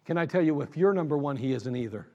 Can 0.06 0.16
I 0.16 0.24
tell 0.24 0.40
you, 0.40 0.62
if 0.62 0.76
you're 0.76 0.94
number 0.94 1.18
one, 1.18 1.36
he 1.36 1.52
isn't 1.52 1.76
either. 1.76 2.06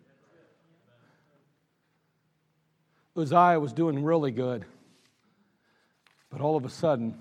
Uzziah 3.18 3.60
was 3.60 3.74
doing 3.74 4.04
really 4.04 4.32
good. 4.32 4.66
But 6.30 6.40
all 6.40 6.56
of 6.56 6.64
a 6.64 6.70
sudden, 6.70 7.20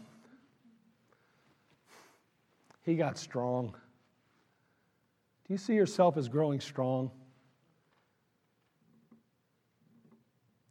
he 2.82 2.94
got 2.94 3.18
strong. 3.18 3.74
Do 5.46 5.52
you 5.52 5.58
see 5.58 5.74
yourself 5.74 6.16
as 6.16 6.28
growing 6.28 6.60
strong? 6.60 7.10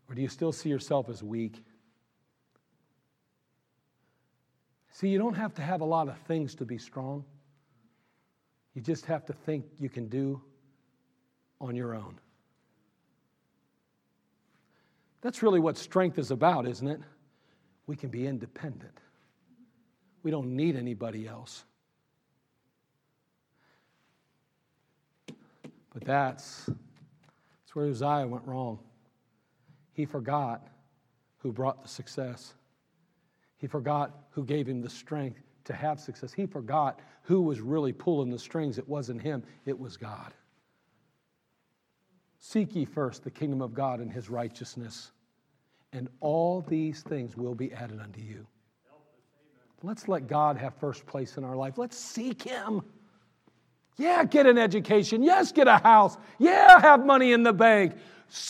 Or 0.10 0.16
do 0.16 0.22
you 0.22 0.30
still 0.30 0.54
see 0.54 0.70
yourself 0.70 1.10
as 1.10 1.22
weak? 1.22 1.62
See, 4.92 5.10
you 5.10 5.18
don't 5.18 5.36
have 5.36 5.54
to 5.56 5.62
have 5.62 5.82
a 5.82 5.86
lot 5.86 6.08
of 6.08 6.18
things 6.20 6.56
to 6.56 6.66
be 6.66 6.78
strong. 6.78 7.26
You 8.74 8.82
just 8.82 9.06
have 9.06 9.26
to 9.26 9.34
think 9.34 9.66
you 9.80 9.90
can 9.90 10.08
do 10.08 10.42
on 11.62 11.76
your 11.76 11.94
own. 11.94 12.20
That's 15.22 15.42
really 15.42 15.60
what 15.60 15.78
strength 15.78 16.18
is 16.20 16.32
about, 16.32 16.68
isn't 16.68 16.88
it? 16.88 17.00
We 17.88 17.96
can 17.96 18.10
be 18.10 18.28
independent. 18.28 19.00
We 20.22 20.32
don't 20.32 20.56
need 20.56 20.76
anybody 20.76 21.28
else. 21.28 21.64
But 25.94 26.04
that's, 26.06 26.66
that's 26.66 27.76
where 27.76 27.88
Uzziah 27.88 28.28
went 28.28 28.46
wrong. 28.46 28.80
He 29.94 30.06
forgot 30.06 30.68
who 31.38 31.52
brought 31.52 31.84
the 31.84 31.90
success. 31.90 32.56
He 33.58 33.68
forgot 33.68 34.26
who 34.32 34.44
gave 34.44 34.68
him 34.68 34.82
the 34.82 34.90
strength 34.90 35.40
to 35.66 35.74
have 35.74 36.00
success. 36.00 36.34
He 36.34 36.46
forgot 36.46 37.00
who 37.24 37.42
was 37.42 37.62
really 37.62 37.94
pulling 37.94 38.30
the 38.30 38.40
strings. 38.40 38.78
It 38.78 38.88
wasn't 38.88 39.22
him, 39.22 39.44
it 39.66 39.78
was 39.78 39.98
God. 39.98 40.34
Seek 42.40 42.76
ye 42.76 42.86
first 42.86 43.24
the 43.24 43.32
kingdom 43.32 43.62
of 43.62 43.74
God 43.74 44.00
and 44.00 44.12
his 44.12 44.30
righteousness, 44.30 45.12
and 45.94 46.10
all 46.20 46.62
these 46.62 47.02
things 47.02 47.38
will 47.38 47.56
be 47.56 47.74
added 47.74 48.00
unto 48.00 48.22
you. 48.22 48.46
Let's 49.82 50.08
let 50.08 50.28
God 50.28 50.58
have 50.58 50.76
first 50.76 51.06
place 51.06 51.38
in 51.38 51.44
our 51.44 51.56
life. 51.56 51.78
Let's 51.78 51.98
seek 51.98 52.42
him. 52.42 52.82
Yeah, 53.98 54.24
get 54.24 54.46
an 54.46 54.58
education. 54.58 55.24
Yes, 55.24 55.52
get 55.52 55.68
a 55.68 55.78
house. 55.78 56.18
Yeah, 56.40 56.80
have 56.80 57.06
money 57.06 57.32
in 57.32 57.44
the 57.44 57.54
bank 57.54 57.94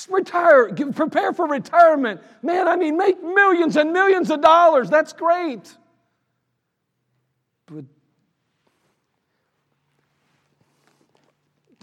retire, 0.10 0.74
prepare 0.94 1.34
for 1.34 1.48
retirement. 1.48 2.22
Man, 2.42 2.68
I 2.68 2.76
mean, 2.76 2.98
make 2.98 3.22
millions 3.22 3.76
and 3.76 3.92
millions 3.92 4.30
of 4.30 4.42
dollars. 4.42 4.90
That's 4.90 5.14
great. 5.14 5.76
But 7.66 7.86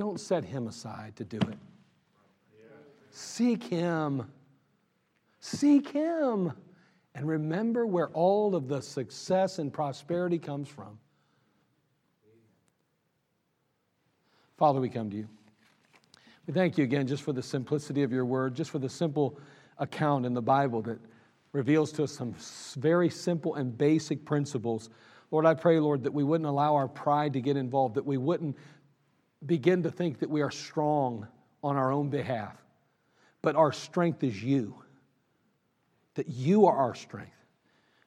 don't 0.01 0.19
set 0.19 0.45
him 0.45 0.67
aside 0.67 1.15
to 1.17 1.25
do 1.25 1.37
it. 1.37 1.59
Seek 3.11 3.63
him. 3.63 4.31
Seek 5.41 5.91
him. 5.91 6.53
And 7.15 7.29
remember 7.29 7.87
where 7.87 8.09
all 8.09 8.55
of 8.55 8.69
the 8.69 8.81
success 8.81 9.59
and 9.59 9.73
prosperity 9.73 10.39
comes 10.39 10.69
from. 10.69 10.99
Father, 14.57 14.81
we 14.81 14.89
come 14.89 15.11
to 15.11 15.17
you. 15.17 15.29
We 16.47 16.55
thank 16.55 16.79
you 16.79 16.85
again 16.85 17.07
just 17.07 17.23
for 17.23 17.33
the 17.33 17.43
simplicity 17.43 18.03
of 18.03 18.13
your 18.13 18.25
word, 18.25 18.55
just 18.55 18.71
for 18.71 18.79
the 18.79 18.89
simple 18.89 19.39
account 19.79 20.27
in 20.27 20.35
the 20.35 20.43
Bible 20.43 20.83
that 20.83 20.99
reveals 21.53 21.93
to 21.93 22.05
us 22.05 22.13
some 22.13 22.35
very 22.77 23.11
simple 23.11 23.55
and 23.57 23.77
basic 23.77 24.25
principles. 24.25 24.91
Lord, 25.31 25.47
I 25.47 25.55
pray, 25.55 25.79
Lord, 25.79 26.03
that 26.05 26.13
we 26.13 26.25
wouldn't 26.25 26.49
allow 26.49 26.75
our 26.75 26.89
pride 26.89 27.33
to 27.35 27.41
get 27.41 27.57
involved, 27.57 27.95
that 27.95 28.07
we 28.07 28.19
wouldn't 28.19 28.57
begin 29.45 29.83
to 29.85 29.91
think 29.91 30.19
that 30.21 30.31
we 30.31 30.43
are 30.43 30.51
strong 30.51 31.27
on 31.63 31.77
our 31.77 31.93
own 31.93 32.09
behalf, 32.09 32.57
but 33.43 33.57
our 33.57 33.73
strength 33.73 34.23
is 34.23 34.43
you, 34.43 34.75
that 36.15 36.29
you 36.29 36.67
are 36.67 36.77
our 36.77 36.95
strength, 36.95 37.31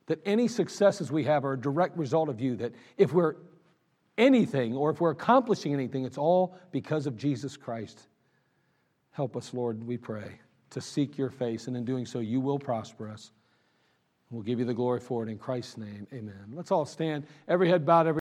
that 0.08 0.20
any 0.26 0.48
successes 0.48 1.12
we 1.12 1.24
have 1.24 1.46
are 1.46 1.54
a 1.54 1.60
direct 1.60 1.98
result 1.98 2.30
of 2.30 2.42
you, 2.42 2.56
that 2.58 2.74
if 2.98 3.14
we're 3.14 3.36
anything 4.18 4.76
or 4.76 4.90
if 4.92 5.02
we're 5.02 5.12
accomplishing 5.12 5.74
anything, 5.74 6.06
it's 6.06 6.18
all 6.18 6.58
because 6.72 7.08
of 7.08 7.18
Jesus 7.18 7.58
Christ. 7.58 8.08
Help 9.12 9.36
us, 9.36 9.54
Lord, 9.54 9.84
we 9.84 9.98
pray, 9.98 10.40
to 10.72 10.82
seek 10.82 11.18
your 11.18 11.30
face, 11.30 11.68
and 11.68 11.78
in 11.78 11.86
doing 11.86 12.06
so, 12.06 12.20
you 12.20 12.40
will 12.40 12.60
prosper 12.60 13.10
us. 13.10 13.32
We'll 14.30 14.42
give 14.42 14.58
you 14.58 14.66
the 14.66 14.74
glory 14.74 15.00
for 15.00 15.24
it 15.24 15.30
in 15.30 15.38
Christ's 15.38 15.78
name. 15.78 16.08
Amen. 16.12 16.54
Let's 16.54 16.72
all 16.72 16.86
stand, 16.86 17.26
every 17.48 17.70
head 17.70 17.86
bowed, 17.86 18.08
every 18.08 18.12